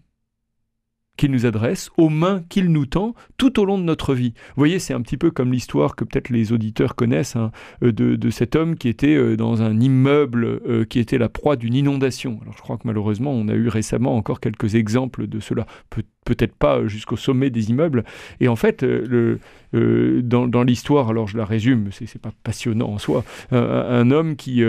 qu'il 1.16 1.30
nous 1.30 1.46
adresse, 1.46 1.90
aux 1.96 2.08
mains 2.08 2.42
qu'il 2.48 2.72
nous 2.72 2.86
tend 2.86 3.14
tout 3.36 3.60
au 3.60 3.64
long 3.64 3.78
de 3.78 3.84
notre 3.84 4.14
vie. 4.14 4.32
Vous 4.34 4.60
voyez, 4.60 4.80
c'est 4.80 4.94
un 4.94 5.00
petit 5.00 5.16
peu 5.16 5.30
comme 5.30 5.52
l'histoire 5.52 5.94
que 5.94 6.04
peut-être 6.04 6.30
les 6.30 6.52
auditeurs 6.52 6.96
connaissent 6.96 7.36
hein, 7.36 7.52
euh, 7.84 7.92
de, 7.92 8.30
cet 8.30 8.56
homme 8.56 8.76
qui 8.76 8.88
était 8.88 9.14
euh, 9.14 9.36
dans 9.36 9.62
un 9.62 9.78
immeuble 9.78 10.44
euh, 10.44 10.84
qui 10.84 10.98
était 10.98 11.18
la 11.18 11.28
proie 11.28 11.54
d'une 11.54 11.74
inondation. 11.74 12.40
Alors 12.42 12.56
je 12.56 12.62
crois 12.62 12.78
que 12.78 12.86
malheureusement, 12.86 13.30
on 13.30 13.46
a 13.46 13.54
eu 13.54 13.68
récemment 13.68 14.16
encore 14.16 14.40
quelques 14.40 14.74
exemples 14.74 15.28
de 15.28 15.38
cela. 15.38 15.66
Peut 15.88 16.02
peut-être 16.24 16.54
pas 16.54 16.86
jusqu'au 16.86 17.16
sommet 17.16 17.50
des 17.50 17.70
immeubles. 17.70 18.04
Et 18.40 18.48
en 18.48 18.56
fait, 18.56 18.82
le, 18.82 19.40
dans, 19.72 20.62
l'histoire, 20.62 21.08
alors 21.08 21.28
je 21.28 21.36
la 21.36 21.44
résume, 21.44 21.88
c'est 21.90 22.20
pas 22.20 22.32
passionnant 22.44 22.88
en 22.88 22.98
soi, 22.98 23.24
un, 23.50 24.10
homme 24.10 24.36
qui 24.36 24.62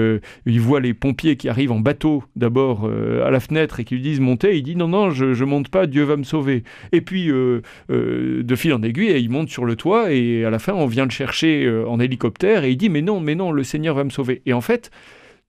il 0.46 0.62
voit 0.62 0.80
les 0.80 0.94
pompiers 0.94 1.36
qui 1.36 1.50
arrivent 1.50 1.72
en 1.72 1.80
bateau 1.80 2.24
d'abord 2.36 2.86
à 2.86 3.30
la 3.30 3.39
fenêtre 3.39 3.80
et 3.80 3.84
qui 3.84 3.96
lui 3.96 4.02
disent 4.02 4.20
montez, 4.20 4.58
il 4.58 4.63
dit 4.63 4.76
non, 4.76 4.88
non, 4.88 5.12
je, 5.12 5.34
je 5.34 5.44
monte 5.44 5.70
pas, 5.70 5.88
Dieu 5.88 6.04
va 6.04 6.16
me 6.16 6.24
sauver 6.24 6.63
et 6.92 7.02
puis, 7.02 7.30
euh, 7.30 7.62
euh, 7.89 8.44
de 8.44 8.56
fil 8.56 8.74
en 8.74 8.82
aiguille, 8.84 9.12
il 9.20 9.30
monte 9.30 9.50
sur 9.50 9.66
le 9.66 9.76
toit 9.76 10.12
et 10.12 10.46
à 10.46 10.50
la 10.50 10.60
fin, 10.60 10.74
on 10.74 10.86
vient 10.86 11.06
le 11.06 11.12
chercher 11.12 11.66
euh, 11.66 11.88
en 11.88 12.00
hélicoptère 12.00 12.63
et 12.63 12.72
il 12.72 12.78
dit 12.78 12.89
Mais 12.89 13.02
non, 13.02 13.20
mais 13.20 13.36
non, 13.36 13.52
le 13.52 13.63
Seigneur 13.63 13.96
va 13.96 14.04
me 14.04 14.10
sauver. 14.10 14.42
Et 14.46 14.54
en 14.54 14.62
fait, 14.62 14.92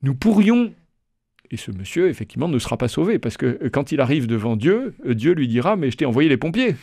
nous 0.03 0.15
pourrions 0.15 0.73
et 1.55 1.57
ce 1.57 1.71
monsieur, 1.71 2.09
effectivement, 2.09 2.49
ne 2.49 2.59
sera 2.59 2.77
pas 2.77 2.89
sauvé, 2.89 3.19
parce 3.19 3.37
que 3.37 3.69
quand 3.69 3.93
il 3.93 4.01
arrive 4.01 4.27
devant 4.27 4.57
Dieu, 4.57 4.95
Dieu 5.07 5.33
lui 5.33 5.49
dira, 5.49 5.77
mais 5.77 5.91
je 5.91 5.97
t'ai 5.97 6.05
envoyé 6.05 6.29
les 6.29 6.37
pompiers. 6.37 6.77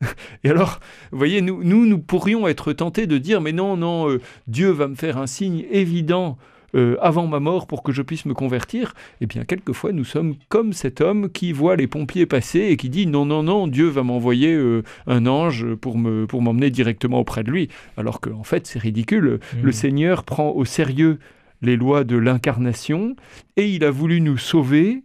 Et 0.44 0.50
alors, 0.50 0.78
vous 1.10 1.18
voyez, 1.18 1.42
nous, 1.42 1.64
nous, 1.64 1.86
nous 1.86 1.98
pourrions 1.98 2.46
être 2.46 2.72
tentés 2.72 3.08
de 3.08 3.18
dire, 3.18 3.40
mais 3.40 3.52
non, 3.52 3.76
non, 3.76 4.18
Dieu 4.46 4.70
va 4.70 4.86
me 4.86 4.94
faire 4.94 5.18
un 5.18 5.26
signe 5.26 5.64
évident 5.70 6.38
euh, 6.74 6.96
avant 7.00 7.26
ma 7.26 7.40
mort 7.40 7.66
pour 7.66 7.82
que 7.82 7.92
je 7.92 8.02
puisse 8.02 8.26
me 8.26 8.34
convertir, 8.34 8.92
eh 9.22 9.26
bien 9.26 9.44
quelquefois 9.44 9.92
nous 9.92 10.04
sommes 10.04 10.34
comme 10.50 10.74
cet 10.74 11.00
homme 11.00 11.30
qui 11.30 11.52
voit 11.52 11.76
les 11.76 11.86
pompiers 11.86 12.26
passer 12.26 12.60
et 12.60 12.76
qui 12.76 12.90
dit 12.90 13.06
non 13.06 13.24
non 13.24 13.42
non 13.42 13.68
Dieu 13.68 13.86
va 13.86 14.02
m'envoyer 14.02 14.52
euh, 14.52 14.82
un 15.06 15.26
ange 15.26 15.64
pour 15.76 15.96
me 15.96 16.26
pour 16.26 16.42
m'emmener 16.42 16.68
directement 16.68 17.20
auprès 17.20 17.42
de 17.42 17.50
lui, 17.50 17.70
alors 17.96 18.20
qu'en 18.20 18.40
en 18.40 18.44
fait 18.44 18.66
c'est 18.66 18.78
ridicule. 18.78 19.40
Mmh. 19.40 19.62
Le 19.62 19.72
Seigneur 19.72 20.24
prend 20.24 20.50
au 20.50 20.66
sérieux 20.66 21.18
les 21.62 21.76
lois 21.76 22.04
de 22.04 22.16
l'incarnation 22.16 23.16
et 23.56 23.70
il 23.70 23.84
a 23.84 23.90
voulu 23.90 24.20
nous 24.20 24.38
sauver 24.38 25.02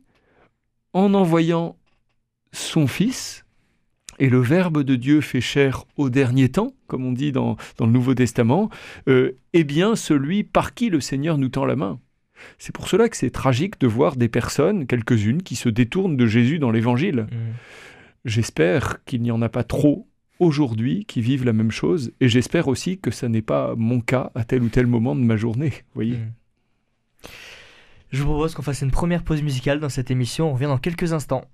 en 0.94 1.14
envoyant 1.14 1.76
son 2.52 2.88
Fils 2.88 3.44
et 4.20 4.30
le 4.30 4.40
Verbe 4.40 4.84
de 4.84 4.96
Dieu 4.96 5.22
fait 5.22 5.42
chair 5.42 5.86
au 5.98 6.10
dernier 6.10 6.50
temps, 6.50 6.74
comme 6.88 7.06
on 7.06 7.12
dit 7.12 7.32
dans, 7.32 7.58
le 7.80 7.86
Nouveau 7.88 8.14
Testament, 8.14 8.70
euh, 9.08 9.32
eh 9.54 9.64
bien 9.64 9.96
celui 9.96 10.44
par 10.44 10.74
qui 10.74 10.90
le 10.90 11.02
Seigneur 11.02 11.38
nous 11.38 11.50
tend 11.50 11.66
la 11.66 11.76
main. 11.76 12.00
C'est 12.58 12.74
pour 12.74 12.88
cela 12.88 13.10
que 13.10 13.18
c'est 13.18 13.30
tragique 13.30 13.80
de 13.80 13.88
voir 13.88 14.16
des 14.16 14.28
personnes, 14.28 14.86
quelques-unes, 14.86 15.44
qui 15.44 15.56
se 15.56 15.70
détournent 15.70 16.18
de 16.18 16.28
Jésus 16.28 16.60
dans 16.60 16.72
l'Évangile. 16.72 17.28
Mmh. 17.32 17.36
J'espère 18.26 19.04
qu'il 19.06 19.22
n'y 19.22 19.32
en 19.32 19.42
a 19.42 19.50
pas 19.50 19.64
trop 19.64 20.08
aujourd'hui 20.40 21.06
qui 21.06 21.22
vivent 21.22 21.46
la 21.46 21.54
même 21.54 21.72
chose, 21.72 22.12
et 22.20 22.28
j'espère 22.28 22.68
aussi 22.68 23.00
que 23.00 23.12
ça 23.12 23.30
n'est 23.30 23.42
pas 23.42 23.76
mon 23.78 24.02
cas 24.02 24.32
à 24.36 24.44
tel 24.44 24.62
ou 24.62 24.70
tel 24.70 24.88
moment 24.88 25.16
de 25.16 25.22
ma 25.22 25.38
journée. 25.38 25.74
voyez. 25.96 26.18
Mmh. 26.18 26.32
Je 28.12 28.22
vous 28.22 28.30
propose 28.30 28.54
qu'on 28.54 28.62
fasse 28.62 28.82
une 28.82 28.92
première 28.92 29.24
pause 29.24 29.42
musicale 29.42 29.80
dans 29.80 29.90
cette 29.90 30.12
émission. 30.12 30.50
On 30.50 30.54
revient 30.54 30.66
dans 30.66 30.78
quelques 30.78 31.14
instants. 31.14 31.46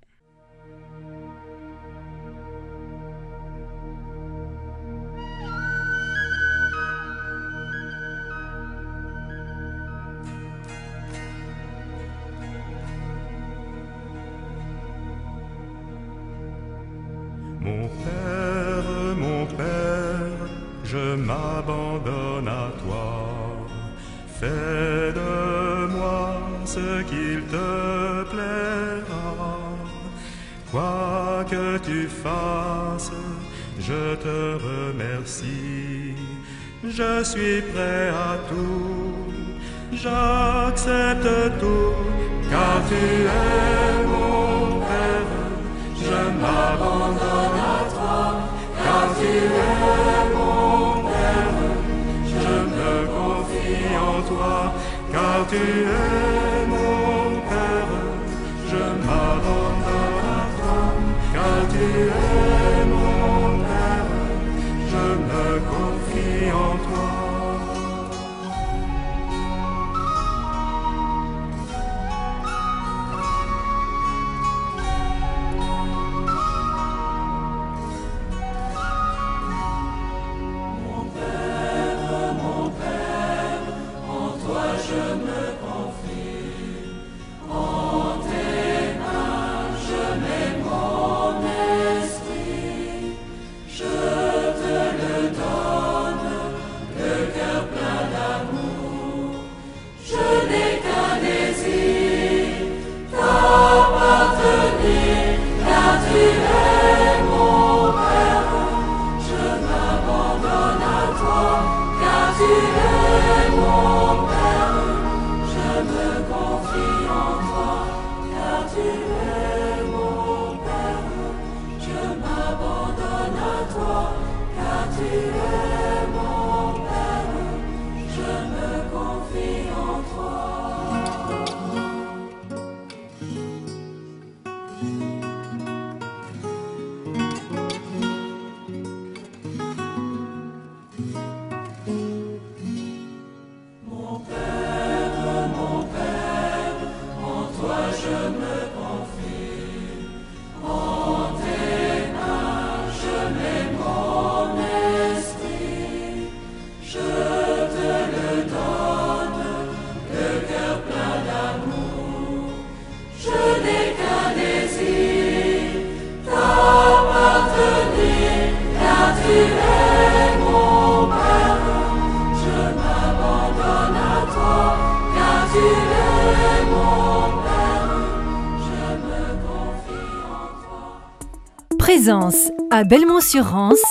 Présence 182.10 182.50
à 182.72 182.82
Belmont-sur-Rance 182.82 183.84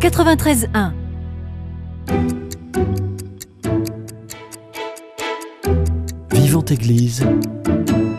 93.1 0.00 0.92
Vivante 6.32 6.70
Église, 6.70 7.26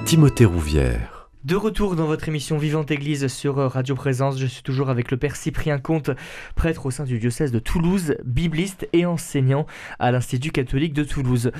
Timothée 0.05 0.45
Rouvière. 0.45 1.29
De 1.43 1.55
retour 1.55 1.95
dans 1.95 2.07
votre 2.07 2.27
émission 2.27 2.57
Vivante 2.57 2.89
Église 2.89 3.27
sur 3.27 3.57
Radio 3.57 3.93
Présence, 3.93 4.39
je 4.39 4.47
suis 4.47 4.63
toujours 4.63 4.89
avec 4.89 5.11
le 5.11 5.17
Père 5.17 5.35
Cyprien 5.35 5.77
Comte, 5.77 6.09
prêtre 6.55 6.87
au 6.87 6.91
sein 6.91 7.03
du 7.03 7.19
diocèse 7.19 7.51
de 7.51 7.59
Toulouse, 7.59 8.15
bibliste 8.25 8.89
et 8.91 9.05
enseignant 9.05 9.67
à 9.99 10.11
l'Institut 10.11 10.49
catholique 10.49 10.93
de 10.93 11.03
Toulouse. 11.03 11.51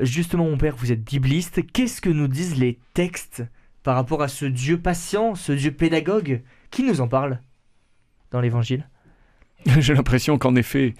Justement, 0.00 0.46
mon 0.46 0.56
Père, 0.56 0.76
vous 0.76 0.90
êtes 0.90 1.04
bibliste. 1.04 1.60
Qu'est-ce 1.74 2.00
que 2.00 2.08
nous 2.08 2.28
disent 2.28 2.56
les 2.56 2.78
textes 2.94 3.42
par 3.82 3.94
rapport 3.94 4.22
à 4.22 4.28
ce 4.28 4.46
Dieu 4.46 4.78
patient, 4.78 5.34
ce 5.34 5.52
Dieu 5.52 5.72
pédagogue? 5.72 6.40
Qui 6.72 6.82
nous 6.82 7.00
en 7.00 7.06
parle 7.06 7.40
dans 8.32 8.40
l'Évangile 8.40 8.88
J'ai 9.78 9.94
l'impression 9.94 10.38
qu'en 10.38 10.56
effet, 10.56 10.94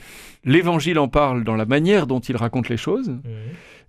l'Évangile 0.44 1.00
en 1.00 1.08
parle 1.08 1.42
dans 1.42 1.56
la 1.56 1.66
manière 1.66 2.06
dont 2.06 2.20
il 2.20 2.36
raconte 2.36 2.68
les 2.68 2.76
choses. 2.76 3.08
Mmh 3.08 3.20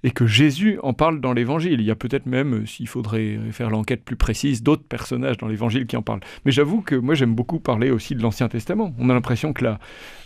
et 0.04 0.12
que 0.12 0.28
Jésus 0.28 0.80
en 0.84 0.93
parle 0.93 1.22
dans 1.22 1.34
l'Évangile. 1.34 1.80
Il 1.80 1.86
y 1.86 1.91
a 1.91 1.96
peut-être 1.96 2.26
même, 2.26 2.54
euh, 2.54 2.65
s'il 2.65 2.88
faudrait 2.88 3.39
faire 3.52 3.69
l'enquête 3.69 4.04
plus 4.04 4.15
précise, 4.15 4.62
d'autres 4.62 4.84
personnages 4.84 5.38
dans 5.38 5.48
l'Évangile 5.48 5.86
qui 5.88 5.96
en 5.96 6.02
parlent. 6.02 6.19
Mais 6.46 6.52
j'avoue 6.52 6.82
que 6.82 6.96
moi 6.96 7.15
j'aime 7.15 7.34
beaucoup 7.34 7.60
parler 7.60 7.89
aussi 7.89 8.15
de 8.15 8.22
l'Ancien 8.22 8.50
Testament. 8.50 8.93
On 9.00 9.10
a 9.10 9.13
l'impression 9.13 9.54
que 9.54 9.63
la, 9.63 9.80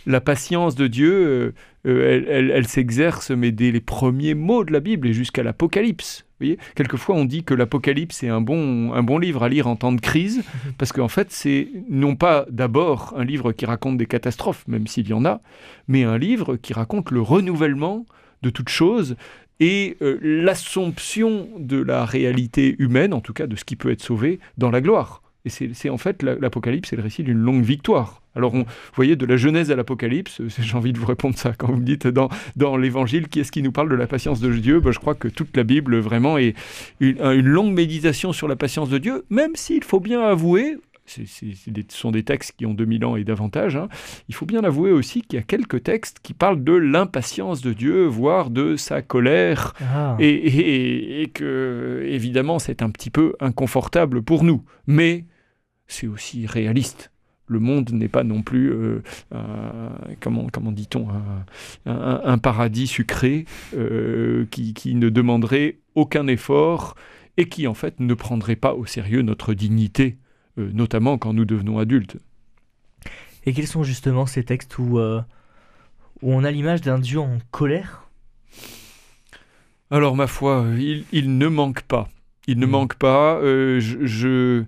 la 0.06 0.20
patience 0.20 0.74
de 0.74 0.88
Dieu, 0.88 1.12
euh, 1.12 1.54
euh, 1.86 2.24
elle, 2.28 2.50
elle, 2.50 2.66
s'exerce 2.66 3.30
mais 3.30 3.52
dès 3.52 3.70
les 3.70 3.80
premiers 3.80 4.34
mots 4.34 4.64
de 4.64 4.72
la 4.72 4.80
Bible 4.80 5.08
et 5.08 5.12
jusqu'à 5.12 5.42
l'Apocalypse. 5.42 6.26
Vous 6.40 6.46
voyez 6.46 6.58
Quelquefois 6.74 7.16
on 7.16 7.24
dit 7.24 7.42
que 7.42 7.54
l'Apocalypse 7.54 8.22
est 8.22 8.28
un 8.28 8.40
bon, 8.40 8.92
un 8.92 9.02
bon 9.02 9.18
livre 9.18 9.42
à 9.42 9.48
lire 9.48 9.66
en 9.66 9.76
temps 9.76 9.92
de 9.92 10.00
crise, 10.00 10.42
parce 10.78 10.92
qu'en 10.92 11.08
fait 11.08 11.30
c'est 11.30 11.68
non 11.88 12.14
pas 12.14 12.46
d'abord 12.50 13.14
un 13.16 13.24
livre 13.24 13.52
qui 13.52 13.66
raconte 13.66 13.98
des 13.98 14.06
catastrophes, 14.06 14.66
même 14.68 14.86
s'il 14.86 15.08
y 15.08 15.12
en 15.12 15.24
a, 15.24 15.40
mais 15.88 16.04
un 16.04 16.18
livre 16.18 16.56
qui 16.56 16.72
raconte 16.72 17.10
le 17.10 17.20
renouvellement 17.20 18.06
de 18.42 18.50
toute 18.50 18.68
chose 18.68 19.16
et 19.60 19.96
euh, 20.02 20.18
l'assomption 20.22 21.48
de 21.58 21.80
la 21.80 22.04
réalité 22.04 22.76
humaine, 22.78 23.12
en 23.12 23.20
tout 23.20 23.32
cas 23.32 23.46
de 23.46 23.56
ce 23.56 23.64
qui 23.64 23.76
peut 23.76 23.90
être 23.90 24.02
sauvé, 24.02 24.38
dans 24.56 24.70
la 24.70 24.80
gloire. 24.80 25.22
Et 25.44 25.50
c'est 25.50 25.88
en 25.88 25.98
fait 25.98 26.22
l'Apocalypse, 26.22 26.90
c'est 26.90 26.96
le 26.96 27.02
récit 27.02 27.22
d'une 27.22 27.38
longue 27.38 27.62
victoire. 27.62 28.22
Alors, 28.38 28.52
vous 28.52 28.64
voyez, 28.94 29.16
de 29.16 29.26
la 29.26 29.36
Genèse 29.36 29.70
à 29.70 29.76
l'Apocalypse, 29.76 30.40
j'ai 30.58 30.76
envie 30.76 30.92
de 30.92 30.98
vous 30.98 31.06
répondre 31.06 31.36
ça 31.36 31.52
quand 31.58 31.66
vous 31.66 31.76
me 31.76 31.84
dites 31.84 32.06
dans, 32.06 32.28
dans 32.56 32.76
l'Évangile, 32.76 33.28
qui 33.28 33.40
est-ce 33.40 33.52
qui 33.52 33.62
nous 33.62 33.72
parle 33.72 33.90
de 33.90 33.96
la 33.96 34.06
patience 34.06 34.40
de 34.40 34.52
Dieu? 34.52 34.80
Ben, 34.80 34.92
Je 34.92 34.98
crois 34.98 35.14
que 35.14 35.28
toute 35.28 35.56
la 35.56 35.64
Bible 35.64 35.98
vraiment 35.98 36.38
est 36.38 36.54
une, 37.00 37.20
une 37.20 37.46
longue 37.46 37.74
méditation 37.74 38.32
sur 38.32 38.48
la 38.48 38.56
patience 38.56 38.88
de 38.88 38.98
Dieu, 38.98 39.24
même 39.28 39.56
s'il 39.56 39.82
faut 39.82 40.00
bien 40.00 40.22
avouer, 40.22 40.78
ce 41.08 41.22
sont 41.88 42.10
des 42.10 42.22
textes 42.22 42.54
qui 42.56 42.66
ont 42.66 42.74
2000 42.74 43.04
ans 43.04 43.16
et 43.16 43.24
davantage, 43.24 43.76
hein. 43.76 43.88
il 44.28 44.34
faut 44.34 44.46
bien 44.46 44.62
avouer 44.62 44.92
aussi 44.92 45.22
qu'il 45.22 45.38
y 45.38 45.42
a 45.42 45.44
quelques 45.44 45.82
textes 45.82 46.18
qui 46.22 46.34
parlent 46.34 46.62
de 46.62 46.72
l'impatience 46.72 47.60
de 47.60 47.72
Dieu, 47.72 48.04
voire 48.04 48.50
de 48.50 48.76
sa 48.76 49.02
colère, 49.02 49.74
ah. 49.80 50.16
et, 50.20 51.30
que, 51.34 52.04
évidemment, 52.06 52.58
c'est 52.58 52.82
un 52.82 52.90
petit 52.90 53.10
peu 53.10 53.34
inconfortable 53.40 54.22
pour 54.22 54.44
nous, 54.44 54.62
mais 54.86 55.24
c'est 55.86 56.06
aussi 56.06 56.46
réaliste. 56.46 57.10
Le 57.48 57.58
monde 57.58 57.90
n'est 57.92 58.08
pas 58.08 58.24
non 58.24 58.42
plus, 58.42 58.70
euh, 58.72 59.00
comment, 60.20 60.46
comment 60.52 60.72
dit-on, 60.72 61.08
un, 61.86 62.38
paradis 62.38 62.86
sucré 62.86 63.46
euh, 63.74 64.46
qui, 64.50 64.74
qui 64.74 64.94
ne 64.94 65.08
demanderait 65.08 65.78
aucun 65.94 66.26
effort 66.26 66.94
et 67.36 67.48
qui 67.48 67.66
en 67.66 67.74
fait 67.74 68.00
ne 68.00 68.14
prendrait 68.14 68.56
pas 68.56 68.74
au 68.74 68.84
sérieux 68.84 69.22
notre 69.22 69.54
dignité 69.54 70.18
euh, 70.58 70.70
notamment 70.72 71.18
quand 71.18 71.32
nous 71.32 71.44
devenons 71.44 71.78
adultes. 71.78 72.16
Et 73.46 73.52
quels 73.52 73.66
sont 73.66 73.82
justement 73.82 74.26
ces 74.26 74.44
textes 74.44 74.78
où, 74.78 74.98
où 74.98 75.22
on 76.22 76.44
a 76.44 76.50
l'image 76.50 76.82
d'un 76.82 76.98
Dieu 76.98 77.20
en 77.20 77.38
colère? 77.50 78.08
Alors 79.90 80.16
ma 80.16 80.26
foi, 80.26 80.66
il, 81.12 81.38
ne 81.38 81.46
manque 81.46 81.82
pas. 81.82 82.08
Il 82.48 82.58
ne 82.58 82.66
hmm. 82.66 82.70
manque 82.70 82.94
pas. 82.96 83.36
Euh, 83.36 83.78
je, 83.78 84.64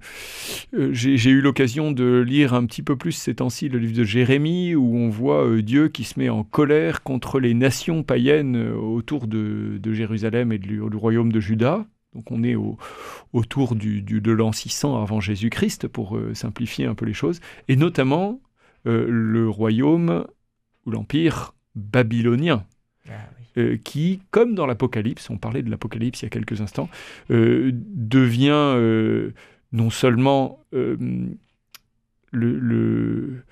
j'ai, 0.72 1.30
eu 1.30 1.40
l'occasion 1.40 1.90
de 1.90 2.20
lire 2.20 2.54
un 2.54 2.64
petit 2.66 2.82
peu 2.82 2.94
plus 2.94 3.12
ces 3.12 3.34
temps-ci 3.34 3.68
le 3.68 3.80
livre 3.80 3.96
de 3.96 4.04
Jérémie, 4.04 4.76
où 4.76 4.96
on 4.96 5.08
voit 5.08 5.60
Dieu 5.60 5.88
qui 5.88 6.04
se 6.04 6.16
met 6.20 6.28
en 6.28 6.44
colère 6.44 7.02
contre 7.02 7.40
les 7.40 7.54
nations 7.54 8.04
païennes 8.04 8.56
autour 8.72 9.26
de, 9.26 9.80
Jérusalem 9.92 10.52
et 10.52 10.58
du 10.58 10.80
royaume 10.80 11.32
de 11.32 11.40
Juda. 11.40 11.84
Donc 12.14 12.30
on 12.32 12.42
est 12.42 12.56
autour 13.32 13.76
du, 13.76 14.02
de 14.02 14.32
l'an 14.32 14.52
600 14.52 15.00
avant 15.00 15.20
Jésus-Christ 15.20 15.86
pour 15.88 16.16
euh, 16.16 16.34
simplifier 16.34 16.86
un 16.86 16.94
peu 16.94 17.06
les 17.06 17.12
choses, 17.12 17.40
et 17.68 17.76
notamment 17.76 18.40
euh, 18.86 19.06
le 19.08 19.48
royaume 19.48 20.26
ou 20.86 20.90
l'empire 20.90 21.54
babylonien. 21.76 22.64
Ah 23.08 23.12
euh, 23.56 23.76
qui, 23.82 24.20
comme 24.30 24.54
dans 24.54 24.66
l'Apocalypse, 24.66 25.30
on 25.30 25.38
parlait 25.38 25.62
de 25.62 25.70
l'Apocalypse 25.70 26.22
il 26.22 26.24
y 26.24 26.26
a 26.26 26.30
quelques 26.30 26.60
instants, 26.60 26.88
devient 27.28 29.30
non 29.72 29.90
seulement 29.90 30.60
le, 32.32 33.42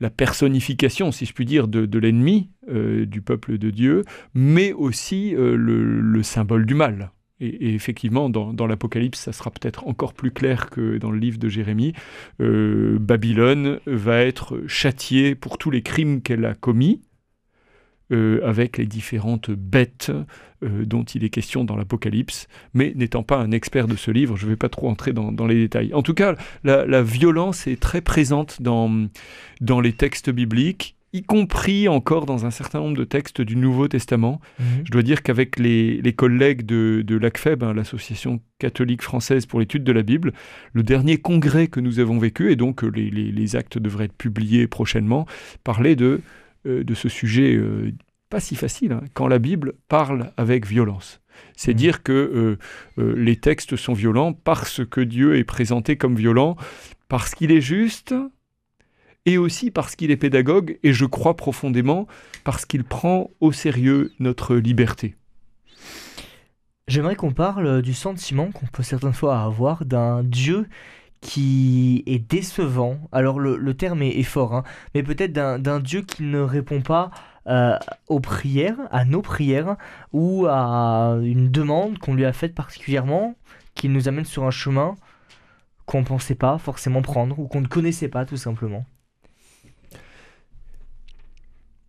la 0.00 0.10
personnification, 0.10 1.12
si 1.12 1.26
je 1.26 1.32
puis 1.32 1.44
dire, 1.44 1.68
de, 1.68 1.98
l'ennemi 1.98 2.50
du 2.68 3.22
peuple 3.22 3.58
de 3.58 3.70
Dieu, 3.70 4.04
mais 4.34 4.72
aussi 4.72 5.34
le, 5.36 6.22
symbole 6.22 6.66
du 6.66 6.74
mal. 6.74 7.12
Et, 7.40 7.74
effectivement, 7.74 8.30
dans, 8.30 8.66
l'Apocalypse, 8.66 9.20
ça 9.20 9.32
sera 9.32 9.50
peut-être 9.50 9.86
encore 9.86 10.14
plus 10.14 10.30
clair 10.30 10.70
que 10.70 10.98
dans 10.98 11.10
le 11.10 11.18
livre 11.18 11.38
de 11.38 11.48
Jérémie. 11.48 11.92
Euh, 12.40 12.98
Babylone 12.98 13.80
va 13.86 14.22
être 14.22 14.62
châtiée 14.66 15.34
pour 15.34 15.58
tous 15.58 15.70
les 15.70 15.82
crimes 15.82 16.22
qu'elle 16.22 16.44
a 16.44 16.54
commis, 16.54 17.02
euh, 18.12 18.40
avec 18.44 18.78
les 18.78 18.86
différentes 18.86 19.50
bêtes 19.50 20.12
euh, 20.62 20.84
dont 20.84 21.04
il 21.04 21.24
est 21.24 21.30
question 21.30 21.64
dans 21.64 21.76
l'Apocalypse. 21.76 22.48
Mais 22.74 22.92
n'étant 22.94 23.22
pas 23.22 23.38
un 23.38 23.50
expert 23.50 23.88
de 23.88 23.96
ce 23.96 24.10
livre, 24.10 24.36
je 24.36 24.46
ne 24.46 24.50
vais 24.50 24.56
pas 24.56 24.68
trop 24.68 24.88
entrer 24.88 25.12
dans, 25.12 25.46
les 25.46 25.56
détails. 25.56 25.92
En 25.94 26.02
tout 26.02 26.14
cas, 26.14 26.34
la, 26.64 26.86
la, 26.86 27.02
violence 27.02 27.66
est 27.66 27.80
très 27.80 28.00
présente 28.00 28.62
dans, 28.62 29.08
dans 29.60 29.80
les 29.80 29.92
textes 29.92 30.30
bibliques 30.30 30.96
y 31.16 31.22
compris 31.22 31.88
encore 31.88 32.26
dans 32.26 32.46
un 32.46 32.50
certain 32.50 32.80
nombre 32.80 32.96
de 32.96 33.04
textes 33.04 33.40
du 33.40 33.56
Nouveau 33.56 33.88
Testament. 33.88 34.40
Mhm. 34.58 34.66
Je 34.84 34.90
dois 34.90 35.02
dire 35.02 35.22
qu'avec 35.22 35.58
les, 35.58 36.12
collègues 36.12 36.64
de, 36.64 37.02
de 37.04 37.16
l'ACFEB, 37.16 37.62
hein, 37.62 37.74
l'Association 37.74 38.40
catholique 38.58 39.02
française 39.02 39.46
pour 39.46 39.60
l'étude 39.60 39.84
de 39.84 39.92
la 39.92 40.02
Bible, 40.02 40.32
le 40.72 40.82
dernier 40.82 41.18
congrès 41.18 41.68
que 41.68 41.80
nous 41.80 41.98
avons 42.00 42.18
vécu, 42.18 42.52
et 42.52 42.56
donc 42.56 42.84
euh, 42.84 42.88
les, 42.88 43.56
actes 43.56 43.78
devraient 43.78 44.06
être 44.06 44.16
publiés 44.16 44.66
prochainement, 44.66 45.26
parlait 45.64 45.96
de, 45.96 46.20
de 46.66 46.94
ce 46.94 47.08
sujet 47.08 47.54
euh, 47.54 47.92
pas 48.28 48.40
si 48.40 48.56
facile, 48.56 48.92
hein, 48.92 49.02
quand 49.14 49.28
la 49.28 49.38
Bible 49.38 49.74
parle 49.88 50.32
avec 50.36 50.66
violence. 50.66 51.20
C'est 51.54 51.72
mhm. 51.72 51.78
dire 51.78 52.02
que 52.02 52.58
les 52.96 53.36
textes 53.36 53.76
sont 53.76 53.92
violents 53.92 54.32
parce 54.32 54.84
que 54.84 55.02
Dieu 55.02 55.36
est 55.36 55.44
présenté 55.44 55.96
comme 55.96 56.16
violent, 56.16 56.56
parce 57.08 57.34
qu'il 57.34 57.52
est 57.52 57.60
juste, 57.60 58.14
et 59.26 59.36
aussi 59.36 59.70
parce 59.70 59.96
qu'il 59.96 60.10
est 60.10 60.16
pédagogue, 60.16 60.78
et 60.82 60.92
je 60.92 61.04
crois 61.04 61.36
profondément 61.36 62.06
parce 62.44 62.64
qu'il 62.64 62.84
prend 62.84 63.30
au 63.40 63.52
sérieux 63.52 64.12
notre 64.18 64.56
liberté. 64.56 65.16
J'aimerais 66.88 67.16
qu'on 67.16 67.32
parle 67.32 67.82
du 67.82 67.92
sentiment 67.92 68.52
qu'on 68.52 68.66
peut 68.66 68.84
certaines 68.84 69.12
fois 69.12 69.40
avoir 69.40 69.84
d'un 69.84 70.22
Dieu 70.22 70.68
qui 71.20 72.02
est 72.06 72.18
décevant. 72.18 72.98
Alors 73.12 73.40
le, 73.40 73.74
terme 73.74 74.02
est, 74.02 74.22
fort, 74.22 74.54
hein, 74.54 74.64
mais 74.94 75.02
peut-être 75.02 75.32
d'un 75.32 75.80
Dieu 75.80 76.02
qui 76.02 76.22
ne 76.22 76.40
répond 76.40 76.82
pas 76.82 77.10
euh, 77.46 77.78
aux 78.08 78.20
prières, 78.20 78.78
à 78.90 79.04
nos 79.04 79.22
prières, 79.22 79.76
ou 80.12 80.46
à 80.46 81.18
une 81.22 81.50
demande 81.50 81.98
qu'on 81.98 82.14
lui 82.14 82.24
a 82.24 82.32
faite 82.32 82.54
particulièrement, 82.54 83.36
qui 83.74 83.88
nous 83.88 84.08
amène 84.08 84.24
sur 84.24 84.44
un 84.44 84.50
chemin 84.50 84.96
qu'on 85.84 86.00
ne 86.00 86.06
pensait 86.06 86.34
pas 86.34 86.58
forcément 86.58 87.02
prendre, 87.02 87.38
ou 87.38 87.46
qu'on 87.46 87.60
ne 87.60 87.68
connaissait 87.68 88.08
pas 88.08 88.24
tout 88.24 88.36
simplement 88.36 88.84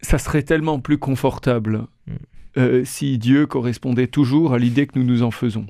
ça 0.02 0.18
serait 0.18 0.44
tellement 0.44 0.80
plus 0.80 0.98
confortable 0.98 1.88
mm. 2.08 2.14
euh, 2.58 2.86
si 2.86 3.18
Dieu 3.18 3.46
correspondait 3.46 4.08
toujours 4.08 4.54
à 4.54 4.60
l'idée 4.60 4.88
que 4.88 4.98
nous 4.98 5.06
nous 5.06 5.24
en 5.24 5.32
faisons. 5.32 5.68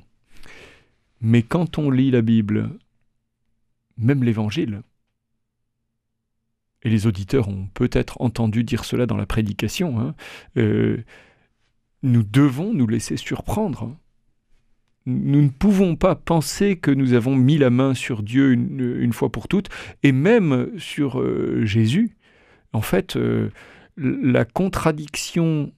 Mais 1.20 1.42
quand 1.42 1.78
on 1.78 1.90
lit 1.90 2.10
la 2.10 2.22
Bible, 2.22 2.70
même 3.98 4.24
l'Évangile, 4.24 4.82
et 6.82 6.90
les 6.90 7.06
auditeurs 7.06 7.48
ont 7.48 7.66
peut-être 7.74 8.20
entendu 8.20 8.62
dire 8.62 8.84
cela 8.84 9.06
dans 9.06 9.16
la 9.16 9.26
prédication, 9.26 10.00
hein, 10.00 10.14
euh, 10.56 10.98
nous 12.02 12.22
devons 12.22 12.72
nous 12.72 12.86
laisser 12.86 13.16
surprendre. 13.16 13.96
Nous 15.04 15.42
ne 15.42 15.48
pouvons 15.48 15.96
pas 15.96 16.14
penser 16.14 16.76
que 16.76 16.90
nous 16.90 17.14
avons 17.14 17.34
mis 17.34 17.58
la 17.58 17.70
main 17.70 17.94
sur 17.94 18.22
Dieu 18.22 18.52
une, 18.52 19.12
fois 19.12 19.32
pour 19.32 19.48
toutes, 19.48 19.70
et 20.02 20.12
même 20.12 20.78
sur 20.78 21.20
euh, 21.20 21.64
Jésus. 21.64 22.16
En 22.72 22.82
fait, 22.82 23.18
la 23.96 24.44
contradiction 24.44 25.72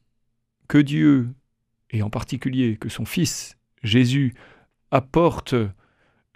que 0.68 0.78
Dieu, 0.78 1.28
et 1.90 2.02
en 2.02 2.11
particulier 2.11 2.76
que 2.76 2.88
son 2.88 3.04
Fils 3.04 3.56
Jésus, 3.83 4.35
apporte 4.90 5.54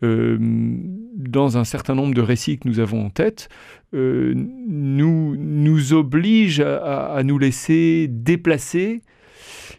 euh, 0.05 0.37
dans 0.41 1.57
un 1.57 1.65
certain 1.65 1.95
nombre 1.95 2.15
de 2.15 2.21
récits 2.21 2.59
que 2.59 2.69
nous 2.69 2.79
avons 2.79 3.07
en 3.07 3.11
tête, 3.11 3.49
euh, 3.95 4.35
nous, 4.37 5.37
nous 5.37 5.93
oblige 5.93 6.61
à, 6.61 7.23
nous 7.25 7.39
laisser 7.39 8.07
déplacer. 8.09 9.03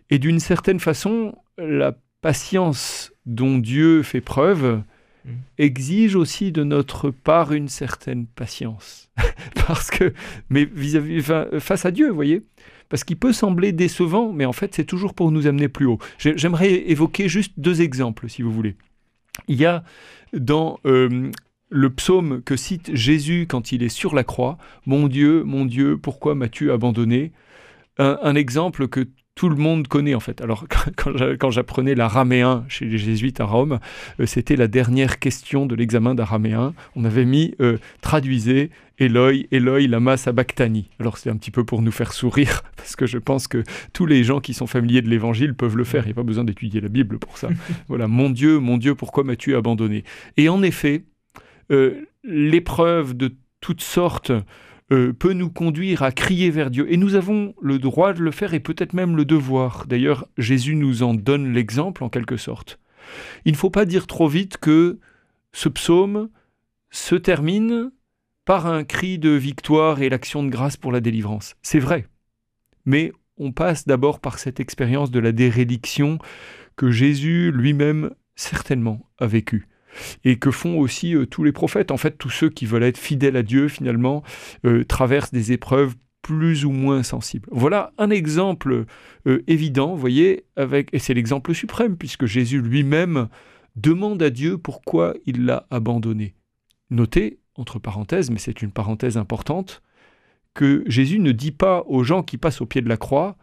Et 0.10 0.20
d'une 0.20 0.40
certaine 0.40 0.80
façon, 0.80 1.36
la 1.58 1.96
patience 2.22 3.14
dont 3.26 3.58
Dieu 3.58 4.02
fait 4.02 4.22
preuve 4.22 4.82
mm. 5.26 5.30
exige 5.60 6.16
aussi 6.16 6.52
de 6.52 6.64
notre 6.64 7.12
part 7.12 7.54
une 7.54 7.68
certaine 7.68 8.26
patience. 8.26 9.12
Parce 9.68 9.92
que, 9.92 10.14
mais 10.50 10.66
vis-à-vis, 10.66 11.22
face 11.60 11.86
à 11.86 11.92
Dieu, 11.92 12.10
vous 12.10 12.16
voyez 12.16 12.42
parce 12.88 13.04
qu'il 13.04 13.18
peut 13.18 13.34
sembler 13.34 13.72
décevant, 13.72 14.32
mais 14.32 14.46
en 14.46 14.54
fait, 14.54 14.76
c'est 14.76 14.86
toujours 14.86 15.16
pour 15.16 15.32
nous 15.32 15.48
amener 15.48 15.68
plus 15.68 15.88
haut. 15.88 15.98
J'aimerais 16.20 16.72
évoquer 16.72 17.28
juste 17.28 17.54
deux 17.58 17.82
exemples, 17.82 18.30
si 18.30 18.44
vous 18.44 18.52
voulez. 18.52 18.76
Il 19.48 19.60
y 19.60 19.65
a 19.65 19.84
dans 20.34 20.80
euh, 20.86 21.32
le 21.69 21.89
psaume 21.89 22.41
que 22.41 22.56
cite 22.56 22.95
Jésus 22.95 23.45
quand 23.48 23.71
il 23.71 23.84
est 23.84 23.89
sur 23.89 24.15
la 24.15 24.24
croix, 24.24 24.58
Mon 24.86 25.08
Dieu, 25.08 25.43
mon 25.43 25.65
Dieu, 25.65 25.98
pourquoi 25.98 26.36
m'as-tu 26.36 26.71
abandonné? 26.71 27.32
Un, 27.98 28.36
exemple 28.36 28.89
que 28.89 29.08
tout 29.36 29.50
le 29.50 29.58
monde 29.58 29.88
connaît 29.88 30.15
en 30.15 30.19
fait. 30.21 30.41
Alors 30.41 30.65
quand 31.39 31.52
j'apprenais 31.52 31.93
l'araméen 31.93 32.65
chez 32.69 32.86
les 32.86 32.98
jésuites 32.98 33.41
à 33.41 33.45
Rome, 33.45 33.80
euh, 34.19 34.26
c'était 34.26 34.56
la 34.56 34.67
dernière 34.67 35.19
question 35.19 35.65
de 35.65 35.76
l'examen 35.76 36.15
d'araméen. 36.15 36.74
On 36.95 37.04
avait 37.04 37.26
mis 37.26 37.54
euh, 37.60 37.78
traduisez 38.02 38.71
Eloi, 38.98 39.34
Eloi 39.52 39.88
lama 39.88 40.15
sabachthani. 40.15 40.89
Alors 41.00 41.17
c'est 41.17 41.30
un 41.30 41.36
petit 41.36 41.52
peu 41.52 41.65
pour 41.65 41.82
nous 41.82 41.91
faire 41.91 42.13
sourire 42.13 42.63
parce 42.78 42.95
que 42.95 43.06
je 43.06 43.17
pense 43.17 43.48
que 43.48 43.63
tous 43.91 44.06
les 44.06 44.24
gens 44.24 44.39
qui 44.39 44.54
sont 44.54 44.67
familiers 44.67 45.02
de 45.02 45.10
l'évangile 45.10 45.54
peuvent 45.54 45.78
le 45.78 45.84
faire. 45.84 46.04
Il 46.04 46.08
n'y 46.08 46.13
a 46.13 46.15
pas 46.15 46.24
besoin 46.24 46.45
d'étudier 46.45 46.80
la 46.80 46.89
Bible 46.89 47.19
pour 47.19 47.38
ça. 47.38 47.50
voilà, 47.89 48.08
mon 48.08 48.30
Dieu, 48.30 48.60
mon 48.60 48.78
Dieu, 48.78 48.95
pourquoi 48.95 49.26
m'as-tu 49.26 49.56
abandonné? 49.56 50.06
Et 50.38 50.48
en 50.48 50.63
effet, 50.63 51.04
euh, 51.71 52.06
l'épreuve 52.24 53.17
de 53.17 53.36
toutes 53.60 53.82
sortes 53.82 54.32
euh, 54.91 55.13
peut 55.13 55.34
nous 55.34 55.50
conduire 55.50 56.04
à 56.04 56.12
crier 56.12 56.52
vers 56.52 56.69
Dieu. 56.69 56.91
Et 56.91 56.98
nous 56.98 57.15
avons 57.15 57.56
le 57.62 57.80
droit 57.80 58.13
de 58.13 58.21
le 58.21 58.32
faire 58.32 58.54
et 58.54 58.60
peut-être 58.60 58.93
même 58.93 59.15
le 59.15 59.26
devoir. 59.26 59.88
D'ailleurs, 59.88 60.28
Jésus 60.38 60.76
nous 60.76 61.02
en 61.02 61.13
donne 61.13 61.54
l'exemple 61.54 62.04
en 62.04 62.10
quelque 62.10 62.38
sorte. 62.38 62.80
Il 63.45 63.54
ne 63.54 63.58
faut 63.58 63.69
pas 63.69 63.86
dire 63.86 64.08
trop 64.08 64.28
vite 64.28 64.58
que 64.58 65.00
ce 65.54 65.69
psaume 65.69 66.30
se 66.91 67.15
termine 67.15 67.91
par 68.45 68.67
un 68.67 68.84
cri 68.84 69.17
de 69.17 69.32
victoire 69.32 70.02
et 70.02 70.10
l'action 70.10 70.43
de 70.43 70.50
grâce 70.50 70.78
pour 70.78 70.91
la 70.91 71.02
délivrance. 71.02 71.56
C'est 71.63 71.80
vrai. 71.80 72.08
Mais 72.86 73.12
on 73.38 73.52
passe 73.52 73.88
d'abord 73.88 74.19
par 74.19 74.38
cette 74.38 74.60
expérience 74.60 75.10
de 75.10 75.19
la 75.19 75.32
dérédiction 75.32 76.19
que 76.76 76.91
Jésus 76.91 77.52
lui-même 77.52 78.12
certainement 78.36 79.10
a 79.17 79.26
vécue 79.26 79.67
et 80.24 80.38
que 80.38 80.52
font 80.52 80.78
aussi 80.80 81.16
euh, 81.16 81.26
tous 81.26 81.44
les 81.44 81.52
prophètes. 81.52 81.92
En 81.92 81.98
fait, 81.98 82.18
tous 82.18 82.30
ceux 82.30 82.50
qui 82.50 82.66
veulent 82.66 82.84
être 82.84 82.98
fidèles 82.98 83.38
à 83.38 83.44
Dieu, 83.44 83.68
finalement, 83.68 84.24
euh, 84.66 84.84
traversent 84.84 85.32
des 85.32 85.52
épreuves 85.52 85.96
plus 86.22 86.66
ou 86.66 86.72
moins 86.72 87.04
sensibles. 87.04 87.48
Voilà 87.52 87.94
un 87.98 88.10
exemple 88.10 88.86
euh, 89.28 89.44
évident, 89.48 89.92
vous 89.94 90.02
voyez, 90.02 90.46
et 90.92 91.00
c'est 91.00 91.14
l'exemple 91.14 91.54
suprême, 91.54 91.98
puisque 91.98 92.26
Jésus 92.26 92.62
lui-même 92.62 93.28
demande 93.76 94.24
à 94.24 94.30
Dieu 94.30 94.58
pourquoi 94.58 95.14
il 95.26 95.46
l'a 95.46 95.68
abandonné. 95.70 96.34
Notez, 96.90 97.40
entre 97.56 97.78
parenthèses, 97.78 98.32
mais 98.32 98.40
c'est 98.40 98.62
une 98.62 98.72
parenthèse 98.72 99.18
importante, 99.18 99.84
que 100.56 100.84
Jésus 100.88 101.20
ne 101.20 101.32
dit 101.32 101.52
pas 101.52 101.84
aux 101.88 102.04
gens 102.04 102.24
qui 102.24 102.38
passent 102.38 102.62
au 102.62 102.66
pied 102.66 102.82
de 102.82 102.90
la 102.90 102.98
croix, 102.98 103.38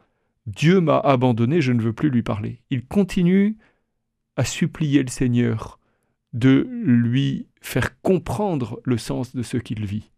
Dieu 0.47 0.81
m'a 0.81 0.99
abandonné, 0.99 1.61
je 1.61 1.73
ne 1.73 1.81
veux 1.81 1.93
plus 1.93 2.11
lui 2.11 2.23
parler. 2.23 2.63
Il 2.71 2.85
continue 2.85 3.57
à 4.37 4.45
supplier 4.45 5.03
le 5.03 5.09
Seigneur 5.09 5.79
de 6.33 6.67
lui 6.85 7.47
faire 7.61 8.01
comprendre 8.01 8.81
le 8.85 8.99
sens 8.99 9.35
de 9.35 9.43
ce 9.43 9.57
qu'il 9.57 9.85
vit. 9.85 10.11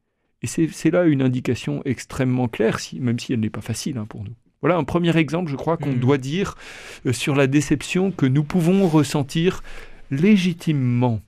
Et 0.42 0.46
c'est 0.46 0.90
là 0.90 1.05
une 1.05 1.22
indication 1.22 1.81
extrêmement 1.85 2.48
claire, 2.48 2.79
même 3.00 3.18
si 3.18 3.33
elle 3.33 3.40
n'est 3.40 3.50
pas 3.50 3.62
facile 3.62 3.96
hein, 3.96 4.07
pour 4.07 4.24
nous. 4.24 4.35
Voilà 4.61 4.77
un 4.77 4.85
premier 4.85 5.14
exemple, 5.16 5.50
je 5.50 5.57
crois, 5.57 5.77
qu'on 5.77 5.92
mm. 5.92 5.98
doit 5.98 6.18
dire 6.18 6.57
euh, 7.07 7.12
sur 7.12 7.35
la 7.35 7.46
déception 7.46 8.11
que 8.11 8.24
nous 8.24 8.44
pouvons 8.44 8.88
ressentir 8.88 9.62
légitimement 10.11 11.20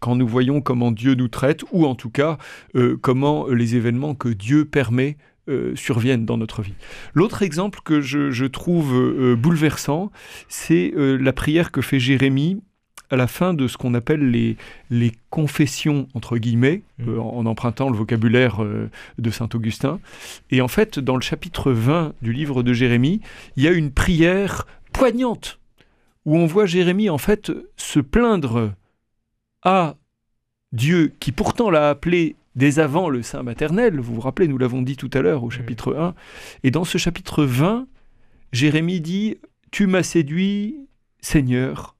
quand 0.00 0.16
nous 0.16 0.26
voyons 0.26 0.60
comment 0.60 0.90
Dieu 0.92 1.14
nous 1.14 1.28
traite, 1.28 1.64
ou 1.72 1.86
en 1.86 1.94
tout 1.94 2.10
cas 2.10 2.36
euh, 2.74 2.98
comment 3.00 3.46
les 3.46 3.74
événements 3.74 4.14
que 4.14 4.28
Dieu 4.28 4.64
permet 4.64 5.16
euh, 5.48 5.74
surviennent 5.76 6.26
dans 6.26 6.36
notre 6.36 6.62
vie. 6.62 6.74
L'autre 7.14 7.42
exemple 7.42 7.80
que 7.84 8.00
je, 8.00 8.44
trouve 8.46 9.34
bouleversant, 9.34 10.10
c'est 10.48 10.92
la 10.96 11.32
prière 11.32 11.70
que 11.70 11.80
fait 11.80 12.00
Jérémie 12.00 12.60
à 13.10 13.16
la 13.16 13.26
fin 13.26 13.54
de 13.54 13.68
ce 13.68 13.76
qu'on 13.76 13.94
appelle 13.94 14.30
les, 14.30 14.56
les 14.90 15.12
confessions, 15.30 16.08
entre 16.14 16.38
guillemets, 16.38 16.82
mmh. 16.98 17.08
euh, 17.08 17.20
en, 17.20 17.46
empruntant 17.46 17.90
le 17.90 17.96
vocabulaire 17.96 18.62
euh, 18.62 18.90
de 19.18 19.30
Saint 19.30 19.48
Augustin. 19.54 20.00
Et 20.50 20.60
en 20.60 20.68
fait, 20.68 20.98
dans 20.98 21.16
le 21.16 21.22
chapitre 21.22 21.72
20 21.72 22.14
du 22.22 22.32
livre 22.32 22.62
de 22.62 22.72
Jérémie, 22.72 23.20
il 23.56 23.64
y 23.64 23.68
a 23.68 23.72
une 23.72 23.90
prière 23.90 24.66
poignante, 24.92 25.58
où 26.24 26.36
on 26.36 26.46
voit 26.46 26.66
Jérémie, 26.66 27.08
en 27.08 27.18
fait, 27.18 27.50
se 27.76 28.00
plaindre 28.00 28.72
à 29.62 29.96
Dieu, 30.72 31.12
qui 31.20 31.32
pourtant 31.32 31.70
l'a 31.70 31.88
appelé 31.88 32.36
dès 32.56 32.78
avant 32.78 33.08
le 33.08 33.22
Saint 33.22 33.42
maternel, 33.42 34.00
vous 34.00 34.16
vous 34.16 34.20
rappelez, 34.20 34.48
nous 34.48 34.58
l'avons 34.58 34.82
dit 34.82 34.96
tout 34.96 35.10
à 35.14 35.22
l'heure 35.22 35.44
au 35.44 35.48
mmh. 35.48 35.52
chapitre 35.52 35.96
1, 35.96 36.14
et 36.64 36.70
dans 36.70 36.84
ce 36.84 36.98
chapitre 36.98 37.44
20, 37.44 37.86
Jérémie 38.52 39.00
dit, 39.00 39.38
Tu 39.70 39.86
m'as 39.86 40.02
séduit, 40.02 40.76
Seigneur, 41.20 41.96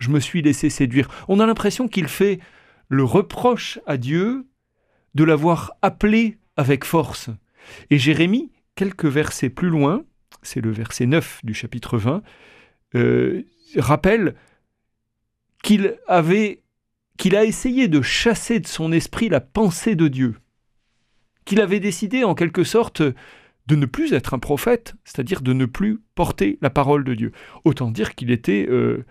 je 0.00 0.10
me 0.10 0.18
suis 0.18 0.42
laissé 0.42 0.68
séduire. 0.70 1.08
On 1.28 1.38
a 1.38 1.46
l'impression 1.46 1.86
qu'il 1.86 2.08
fait 2.08 2.40
le 2.88 3.04
reproche 3.04 3.78
à 3.86 3.96
Dieu 3.96 4.46
de 5.14 5.24
l'avoir 5.24 5.72
appelé 5.82 6.38
avec 6.56 6.84
force. 6.84 7.30
Et 7.90 7.98
Jérémie, 7.98 8.50
quelques 8.74 9.06
versets 9.06 9.50
plus 9.50 9.68
loin, 9.68 10.02
c'est 10.42 10.60
le 10.60 10.70
verset 10.70 11.06
9 11.06 11.40
du 11.44 11.54
chapitre 11.54 11.98
20, 11.98 12.22
euh, 12.96 13.42
rappelle 13.76 14.34
qu'il 15.62 15.96
avait 16.08 16.62
qu'il 17.18 17.36
a 17.36 17.44
essayé 17.44 17.86
de 17.86 18.00
chasser 18.00 18.60
de 18.60 18.66
son 18.66 18.92
esprit 18.92 19.28
la 19.28 19.40
pensée 19.40 19.94
de 19.94 20.08
Dieu, 20.08 20.36
qu'il 21.44 21.60
avait 21.60 21.78
décidé 21.78 22.24
en 22.24 22.34
quelque 22.34 22.64
sorte 22.64 23.02
de 23.02 23.76
ne 23.76 23.84
plus 23.84 24.14
être 24.14 24.32
un 24.32 24.38
prophète, 24.38 24.94
c'est-à-dire 25.04 25.42
de 25.42 25.52
ne 25.52 25.66
plus 25.66 26.00
porter 26.14 26.58
la 26.62 26.70
parole 26.70 27.04
de 27.04 27.12
Dieu. 27.12 27.32
Autant 27.64 27.90
dire 27.90 28.14
qu'il 28.14 28.30
était 28.30 28.66
euh, 28.70 29.04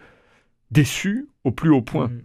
déçu 0.71 1.27
au 1.43 1.51
plus 1.51 1.69
haut 1.69 1.81
point. 1.81 2.07
Mm. 2.07 2.21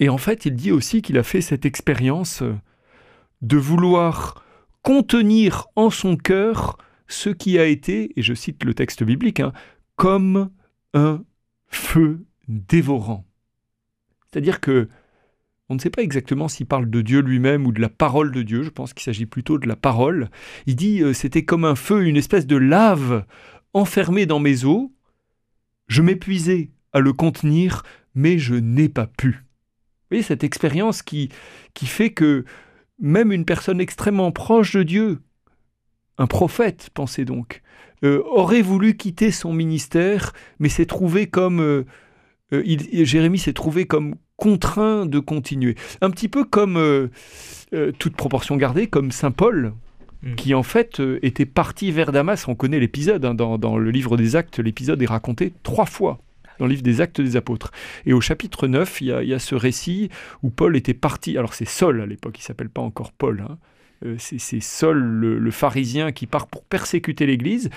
Et 0.00 0.08
en 0.08 0.18
fait, 0.18 0.46
il 0.46 0.54
dit 0.54 0.72
aussi 0.72 1.02
qu'il 1.02 1.18
a 1.18 1.22
fait 1.22 1.40
cette 1.40 1.64
expérience 1.64 2.42
de 3.42 3.56
vouloir 3.56 4.44
contenir 4.82 5.66
en 5.76 5.90
son 5.90 6.16
cœur 6.16 6.78
ce 7.06 7.30
qui 7.30 7.58
a 7.58 7.66
été, 7.66 8.18
et 8.18 8.22
je 8.22 8.34
cite 8.34 8.64
le 8.64 8.74
texte 8.74 9.04
biblique, 9.04 9.40
hein, 9.40 9.52
comme 9.96 10.50
un 10.94 11.22
feu 11.66 12.24
dévorant. 12.48 13.24
C'est-à-dire 14.30 14.60
que 14.60 14.88
on 15.70 15.74
ne 15.74 15.80
sait 15.80 15.90
pas 15.90 16.02
exactement 16.02 16.48
s'il 16.48 16.66
parle 16.66 16.90
de 16.90 17.00
Dieu 17.00 17.20
lui-même 17.20 17.66
ou 17.66 17.72
de 17.72 17.80
la 17.80 17.88
parole 17.88 18.32
de 18.32 18.42
Dieu, 18.42 18.62
je 18.62 18.68
pense 18.68 18.92
qu'il 18.92 19.02
s'agit 19.02 19.26
plutôt 19.26 19.58
de 19.58 19.66
la 19.66 19.76
parole. 19.76 20.30
Il 20.66 20.76
dit 20.76 21.02
euh, 21.02 21.14
c'était 21.14 21.44
comme 21.44 21.64
un 21.64 21.74
feu, 21.74 22.04
une 22.04 22.18
espèce 22.18 22.46
de 22.46 22.56
lave 22.56 23.24
enfermée 23.72 24.26
dans 24.26 24.40
mes 24.40 24.64
os. 24.66 24.90
Je 25.86 26.02
m'épuisais 26.02 26.70
à 26.94 27.00
le 27.00 27.12
contenir, 27.12 27.82
mais 28.14 28.38
je 28.38 28.54
n'ai 28.54 28.88
pas 28.88 29.06
pu. 29.06 29.28
Vous 29.28 30.16
voyez 30.16 30.22
cette 30.22 30.44
expérience 30.44 31.02
qui, 31.02 31.28
qui 31.74 31.86
fait 31.86 32.10
que 32.10 32.44
même 32.98 33.32
une 33.32 33.44
personne 33.44 33.80
extrêmement 33.80 34.32
proche 34.32 34.76
de 34.76 34.82
Dieu, 34.82 35.18
un 36.18 36.26
prophète, 36.26 36.90
pensez 36.94 37.24
donc, 37.24 37.62
euh, 38.04 38.22
aurait 38.26 38.62
voulu 38.62 38.96
quitter 38.96 39.30
son 39.30 39.52
ministère, 39.52 40.32
mais 40.58 40.68
s'est 40.68 40.86
trouvé 40.86 41.26
comme... 41.26 41.60
Euh, 41.60 41.84
euh, 42.52 42.62
Jérémie 43.04 43.38
s'est 43.38 43.52
trouvé 43.52 43.86
comme 43.86 44.14
contraint 44.36 45.06
de 45.06 45.18
continuer. 45.18 45.74
Un 46.00 46.10
petit 46.10 46.28
peu 46.28 46.44
comme, 46.44 47.08
toute 47.98 48.16
proportion 48.16 48.56
gardée, 48.56 48.88
comme 48.88 49.10
Saint 49.10 49.30
Paul, 49.30 49.72
hmm. 50.22 50.34
qui 50.34 50.54
en 50.54 50.62
fait 50.62 51.00
était 51.22 51.46
parti 51.46 51.92
vers 51.92 52.12
Damas. 52.12 52.46
On 52.46 52.54
connaît 52.54 52.80
l'épisode, 52.80 53.24
hein, 53.24 53.34
dans, 53.34 53.58
dans, 53.58 53.78
le 53.78 53.90
livre 53.90 54.16
des 54.16 54.36
actes, 54.36 54.58
l'épisode 54.58 55.00
est 55.02 55.06
raconté 55.06 55.52
trois 55.62 55.86
fois 55.86 56.18
dans 56.58 56.66
le 56.66 56.70
livre 56.70 56.82
des 56.82 57.00
Actes 57.00 57.20
des 57.20 57.36
Apôtres. 57.36 57.70
Et 58.06 58.12
au 58.12 58.20
chapitre 58.20 58.66
9, 58.66 59.00
il 59.00 59.06
y 59.06 59.34
a, 59.34 59.38
ce 59.38 59.54
récit 59.54 60.10
où 60.42 60.50
Paul 60.50 60.76
était 60.76 60.94
parti. 60.94 61.36
Alors 61.38 61.54
c'est 61.54 61.68
Saul 61.68 62.00
à 62.00 62.06
l'époque, 62.06 62.38
il 62.38 62.42
s'appelle 62.42 62.70
pas 62.70 62.82
encore 62.82 63.12
Paul. 63.12 63.44
Hein. 63.48 63.58
Euh, 64.04 64.16
c'est 64.18 64.60
Saul, 64.60 64.98
le, 64.98 65.50
pharisien, 65.50 66.12
qui 66.12 66.26
part 66.26 66.46
pour 66.46 66.64
persécuter 66.64 67.26
l'Église. 67.26 67.70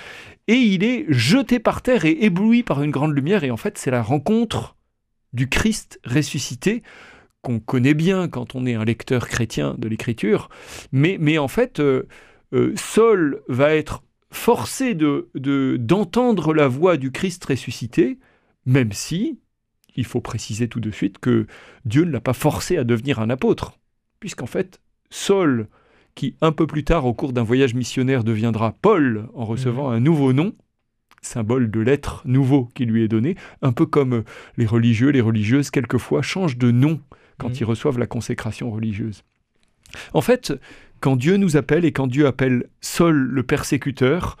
Et 0.46 0.54
il 0.54 0.84
est 0.84 1.06
jeté 1.08 1.58
par 1.58 1.82
terre 1.82 2.04
et 2.04 2.16
ébloui 2.20 2.62
par 2.62 2.82
une 2.82 2.90
grande 2.90 3.14
lumière. 3.14 3.44
Et 3.44 3.50
en 3.50 3.56
fait, 3.56 3.78
c'est 3.78 3.90
la 3.90 4.02
rencontre 4.02 4.76
du 5.32 5.48
Christ 5.48 6.00
ressuscité 6.04 6.82
qu'on 7.42 7.60
connaît 7.60 7.94
bien 7.94 8.28
quand 8.28 8.54
on 8.54 8.66
est 8.66 8.74
un 8.74 8.84
lecteur 8.84 9.28
chrétien 9.28 9.74
de 9.78 9.88
l'Écriture. 9.88 10.48
Mais, 10.92 11.38
en 11.38 11.48
fait, 11.48 11.80
euh, 11.80 12.08
euh, 12.52 12.72
Saul 12.76 13.42
va 13.48 13.74
être 13.74 14.02
forcé 14.30 14.94
d'entendre 14.94 15.28
de, 15.34 15.76
d'entendre 15.78 16.52
la 16.52 16.68
voix 16.68 16.96
du 16.96 17.10
Christ 17.12 17.44
ressuscité 17.44 18.18
même 18.68 18.92
si, 18.92 19.40
il 19.96 20.04
faut 20.04 20.20
préciser 20.20 20.68
tout 20.68 20.78
de 20.78 20.90
suite 20.90 21.18
que 21.18 21.46
Dieu 21.86 22.04
ne 22.04 22.10
l'a 22.10 22.20
pas 22.20 22.34
forcé 22.34 22.76
à 22.76 22.84
devenir 22.84 23.18
un 23.18 23.30
apôtre, 23.30 23.78
puisqu'en 24.20 24.46
fait, 24.46 24.80
Saul, 25.10 25.68
qui 26.14 26.36
un 26.42 26.52
peu 26.52 26.66
plus 26.66 26.84
tard, 26.84 27.06
au 27.06 27.14
cours 27.14 27.32
d'un 27.32 27.42
voyage 27.42 27.74
missionnaire, 27.74 28.24
deviendra 28.24 28.76
Paul 28.82 29.30
en 29.34 29.46
recevant 29.46 29.88
mhm. 29.88 29.96
un 29.96 30.00
nouveau 30.00 30.32
nom, 30.34 30.52
symbole 31.22 31.70
de 31.70 31.80
l'être 31.80 32.22
nouveau 32.26 32.68
qui 32.74 32.84
lui 32.84 33.02
est 33.02 33.08
donné, 33.08 33.36
un 33.62 33.72
peu 33.72 33.86
comme 33.86 34.22
les 34.58 34.66
religieux, 34.66 35.08
les 35.08 35.22
religieuses, 35.22 35.70
quelquefois 35.70 36.20
changent 36.20 36.58
de 36.58 36.70
nom 36.70 37.00
quand 37.38 37.48
mmh. 37.48 37.56
ils 37.60 37.64
reçoivent 37.64 37.98
la 37.98 38.06
consécration 38.06 38.70
religieuse. 38.70 39.24
En 40.12 40.20
fait, 40.20 40.52
quand 41.00 41.16
Dieu 41.16 41.38
nous 41.38 41.56
appelle 41.56 41.84
et 41.84 41.92
quand 41.92 42.06
Dieu 42.06 42.26
appelle 42.26 42.68
Saul 42.80 43.16
le 43.16 43.42
persécuteur, 43.42 44.36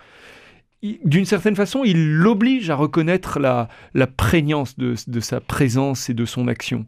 d'une 0.82 1.24
certaine 1.24 1.56
façon, 1.56 1.82
il 1.84 2.14
l'oblige 2.14 2.70
à 2.70 2.76
reconnaître 2.76 3.40
la, 3.40 3.68
prégnance 4.16 4.76
de, 4.78 4.94
sa 5.20 5.40
présence 5.40 6.08
et 6.08 6.14
de 6.14 6.24
son 6.24 6.48
action. 6.48 6.86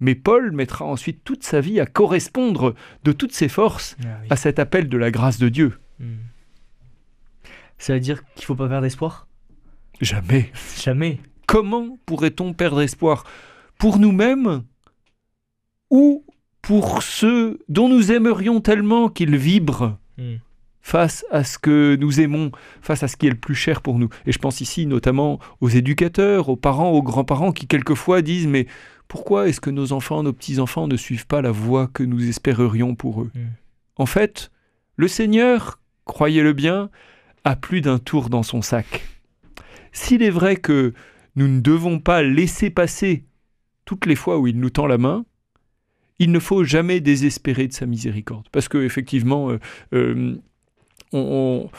Mais 0.00 0.14
Paul 0.14 0.52
mettra 0.52 0.84
ensuite 0.84 1.24
toute 1.24 1.44
sa 1.44 1.60
vie 1.60 1.78
à 1.78 1.86
correspondre 1.86 2.74
de 3.04 3.12
toutes 3.12 3.32
ses 3.32 3.48
forces 3.48 3.96
ah 4.02 4.06
à 4.30 4.36
cet 4.36 4.58
appel 4.58 4.88
de 4.88 4.96
la 4.96 5.10
grâce 5.10 5.38
de 5.38 5.48
Dieu. 5.50 5.78
Hmm. 5.98 6.16
Ça 7.78 7.94
veut 7.94 8.00
dire 8.00 8.24
qu'il 8.34 8.42
ne 8.42 8.46
faut 8.46 8.54
pas 8.54 8.68
perdre 8.68 8.86
espoir? 8.86 9.26
Jamais. 10.00 10.50
Jamais. 10.82 11.20
Comment 11.46 11.98
pourrait-on 12.06 12.54
perdre 12.54 12.80
espoir? 12.80 13.24
Pour 13.78 13.98
nous-mêmes 13.98 14.62
ou 15.90 16.24
pour 16.62 17.02
ceux 17.02 17.58
dont 17.68 17.88
nous 17.88 18.12
aimerions 18.12 18.60
tellement 18.60 19.08
qu'ils 19.08 19.36
vibrent? 19.36 19.98
Hmm. 20.16 20.36
Face 20.82 21.24
à 21.30 21.44
ce 21.44 21.58
que 21.58 21.96
nous 22.00 22.20
aimons, 22.20 22.52
face 22.80 23.02
à 23.02 23.08
ce 23.08 23.16
qui 23.16 23.26
est 23.26 23.30
le 23.30 23.36
plus 23.36 23.54
cher 23.54 23.82
pour 23.82 23.98
nous. 23.98 24.08
Et 24.26 24.32
je 24.32 24.38
pense 24.38 24.60
ici 24.60 24.86
notamment 24.86 25.38
aux 25.60 25.68
éducateurs, 25.68 26.48
aux 26.48 26.56
parents, 26.56 26.90
aux 26.90 27.02
grands-parents 27.02 27.52
qui 27.52 27.66
quelquefois 27.66 28.22
disent 28.22 28.46
mais 28.46 28.66
pourquoi 29.08 29.48
est-ce 29.48 29.60
que 29.60 29.70
nos 29.70 29.92
enfants, 29.92 30.22
nos 30.22 30.32
petits-enfants 30.32 30.86
ne 30.86 30.96
suivent 30.96 31.26
pas 31.26 31.42
la 31.42 31.50
voie 31.50 31.88
que 31.88 32.02
nous 32.02 32.28
espérerions 32.28 32.94
pour 32.94 33.22
eux? 33.22 33.30
Hmm. 33.34 33.48
En 33.96 34.06
fait, 34.06 34.50
le 34.96 35.08
Seigneur, 35.08 35.80
croyez-le 36.04 36.52
bien, 36.52 36.90
a 37.44 37.56
plus 37.56 37.80
d'un 37.80 37.98
tour 37.98 38.30
dans 38.30 38.42
son 38.42 38.62
sac. 38.62 39.04
S'il 39.92 40.22
est 40.22 40.30
vrai 40.30 40.56
que 40.56 40.94
nous 41.36 41.48
ne 41.48 41.60
devons 41.60 41.98
pas 41.98 42.22
laisser 42.22 42.70
passer 42.70 43.24
toutes 43.84 44.06
les 44.06 44.14
fois 44.14 44.38
où 44.38 44.46
il 44.46 44.58
nous 44.58 44.70
tend 44.70 44.86
la 44.86 44.98
main, 44.98 45.24
il 46.20 46.32
ne 46.32 46.38
faut 46.38 46.64
jamais 46.64 47.00
désespérer 47.00 47.66
de 47.66 47.72
sa 47.72 47.86
miséricorde. 47.86 48.46
Parce 48.52 48.68
que 48.68 48.78
effectivement, 48.78 49.50
euh, 49.50 49.58
euh, 49.94 50.36
on, 51.12 51.70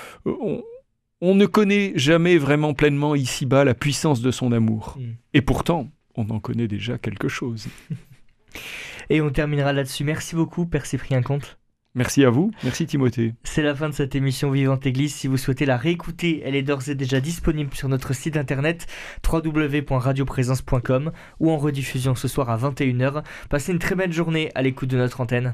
ne 1.22 1.46
connaît 1.46 1.94
jamais 1.96 2.38
vraiment 2.38 2.74
pleinement 2.74 3.16
ici-bas 3.16 3.64
la 3.64 3.74
puissance 3.74 4.22
de 4.22 4.32
son 4.32 4.52
amour. 4.52 4.98
Mm. 5.00 5.04
Et 5.34 5.42
pourtant, 5.42 5.90
on 6.16 6.30
en 6.30 6.40
connaît 6.40 6.68
déjà 6.68 6.98
quelque 6.98 7.28
chose. 7.28 7.68
Et 9.10 9.22
on 9.22 9.30
terminera 9.30 9.74
là-dessus. 9.74 10.04
Merci 10.04 10.36
beaucoup, 10.36 10.66
Père 10.66 10.86
Cyprien 10.86 11.22
Comte. 11.22 11.58
Merci 11.94 12.24
à 12.24 12.30
vous, 12.30 12.52
merci 12.64 12.86
Timothée. 12.86 13.34
C'est 13.44 13.62
la 13.62 13.76
fin 13.76 13.90
de 13.90 13.94
cette 13.94 14.16
émission 14.16 14.50
Vivante 14.50 14.86
Église. 14.86 15.14
Si 15.14 15.28
vous 15.28 15.36
souhaitez 15.36 15.66
la 15.66 15.76
réécouter, 15.76 16.42
elle 16.46 16.56
est 16.56 16.64
d'ores 16.64 16.88
et 16.88 16.96
déjà 16.96 17.20
disponible 17.20 17.74
sur 17.74 17.90
notre 17.90 18.14
site 18.14 18.38
internet 18.38 18.88
www.radioprésence.com 19.30 21.12
ou 21.42 21.52
en 21.52 21.58
rediffusion 21.58 22.16
ce 22.16 22.30
soir 22.30 22.50
à 22.50 22.58
21h. 22.58 23.24
Passez 23.50 23.74
une 23.74 23.80
très 23.80 23.96
belle 23.96 24.14
journée 24.14 24.52
à 24.56 24.62
l'écoute 24.62 24.90
de 24.90 24.98
notre 24.98 25.20
antenne. 25.20 25.54